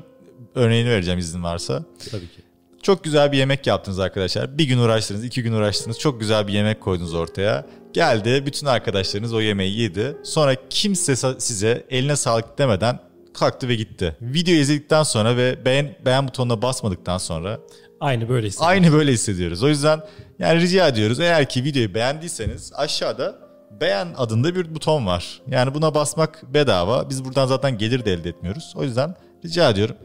örneğini 0.56 0.90
vereceğim 0.90 1.20
izin 1.20 1.44
varsa. 1.44 1.84
Tabii 2.12 2.28
ki. 2.28 2.42
Çok 2.82 3.04
güzel 3.04 3.32
bir 3.32 3.38
yemek 3.38 3.68
yaptınız 3.68 4.00
arkadaşlar. 4.00 4.58
Bir 4.58 4.64
gün 4.64 4.78
uğraştınız, 4.78 5.24
iki 5.24 5.44
gün 5.44 5.54
uğraştınız. 5.54 6.00
Çok 6.00 6.20
güzel 6.20 6.48
bir 6.48 6.54
yemek 6.54 6.82
koydunuz 6.82 7.14
ortaya. 7.14 7.66
Geldi, 7.94 8.44
bütün 8.46 8.68
arkadaşlarınız 8.68 9.34
o 9.34 9.42
yemeği 9.42 9.80
yedi. 9.80 10.18
Sonra 10.24 10.56
kimse 10.70 11.16
size 11.38 11.86
eline 11.90 12.16
sağlık 12.16 12.58
demeden 12.58 13.00
kalktı 13.34 13.68
ve 13.68 13.76
gitti. 13.76 14.16
Videoyu 14.22 14.60
izledikten 14.60 15.04
sonra 15.04 15.38
ve 15.38 15.66
beğen, 15.66 15.96
beğen 16.06 16.28
butonuna 16.28 16.62
basmadıktan 16.62 17.18
sonra 17.18 17.60
Aynı 18.00 18.30
böyle 18.30 18.48
hissediyorum. 18.48 18.70
aynı 18.72 18.94
böyle 18.94 19.12
hissediyoruz. 19.12 19.64
O 19.64 19.68
yüzden 19.70 20.02
yani 20.40 20.62
rica 20.62 20.88
ediyoruz. 20.88 21.20
Eğer 21.20 21.50
ki 21.50 21.64
videoyu 21.64 21.94
beğendiyseniz 21.94 22.72
aşağıda 22.76 23.36
beğen 23.82 24.08
adında 24.18 24.56
bir 24.56 24.76
buton 24.76 25.06
var. 25.08 25.42
Yani 25.48 25.74
buna 25.74 25.96
basmak 25.96 26.54
bedava. 26.54 27.10
Biz 27.10 27.26
buradan 27.26 27.46
zaten 27.46 27.78
gelir 27.78 28.06
de 28.06 28.14
elde 28.14 28.30
etmiyoruz. 28.30 28.74
O 28.76 28.84
yüzden 28.84 29.16
rica 29.46 29.70
ediyorum. 29.70 29.96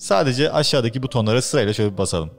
Sadece 0.00 0.52
aşağıdaki 0.52 1.02
butonlara 1.02 1.42
sırayla 1.42 1.72
şöyle 1.72 1.92
bir 1.92 1.98
basalım. 1.98 2.30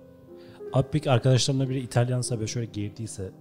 Abi 0.74 0.88
peki 0.92 1.12
arkadaşlarımla 1.12 1.70
biri 1.70 1.80
İtalyansa 1.80 2.36
böyle 2.36 2.48
şöyle 2.48 2.66
girdiyse 2.66 3.32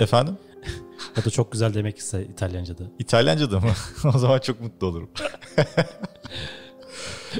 Efendim? 0.00 0.36
ya 1.16 1.24
da 1.24 1.30
çok 1.30 1.52
güzel 1.52 1.74
demek 1.74 1.98
ise 1.98 2.24
İtalyanca'da. 2.24 2.82
İtalyanca'da 2.98 3.60
mı? 3.60 3.70
o 4.14 4.18
zaman 4.18 4.38
çok 4.38 4.60
mutlu 4.60 4.86
olurum. 4.86 5.10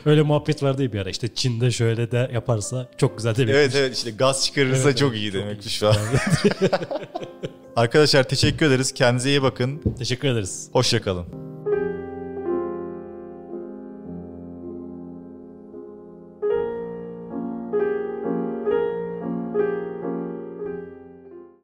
Öyle 0.04 0.22
muhabbet 0.22 0.62
vardı 0.62 0.82
ya 0.82 0.92
bir 0.92 1.00
ara 1.00 1.10
işte 1.10 1.34
Çin'de 1.34 1.70
şöyle 1.70 2.10
de 2.10 2.30
yaparsa 2.34 2.88
çok 2.96 3.16
güzel 3.16 3.36
demek. 3.36 3.54
evet 3.54 3.74
evet 3.76 3.96
işte 3.96 4.10
gaz 4.10 4.44
çıkarırsa 4.44 4.82
Evet, 4.88 4.98
çok 4.98 5.14
iyi 5.16 5.32
çok 5.32 5.40
demekmiş 5.40 5.66
iyi. 5.66 5.70
şu 5.78 5.88
an. 5.88 5.96
Arkadaşlar 7.76 8.22
teşekkür 8.28 8.66
ederiz. 8.66 8.92
Kendinize 8.92 9.28
iyi 9.30 9.42
bakın. 9.42 9.82
Teşekkür 9.98 10.28
ederiz. 10.28 10.68
Hoşçakalın. 10.72 11.51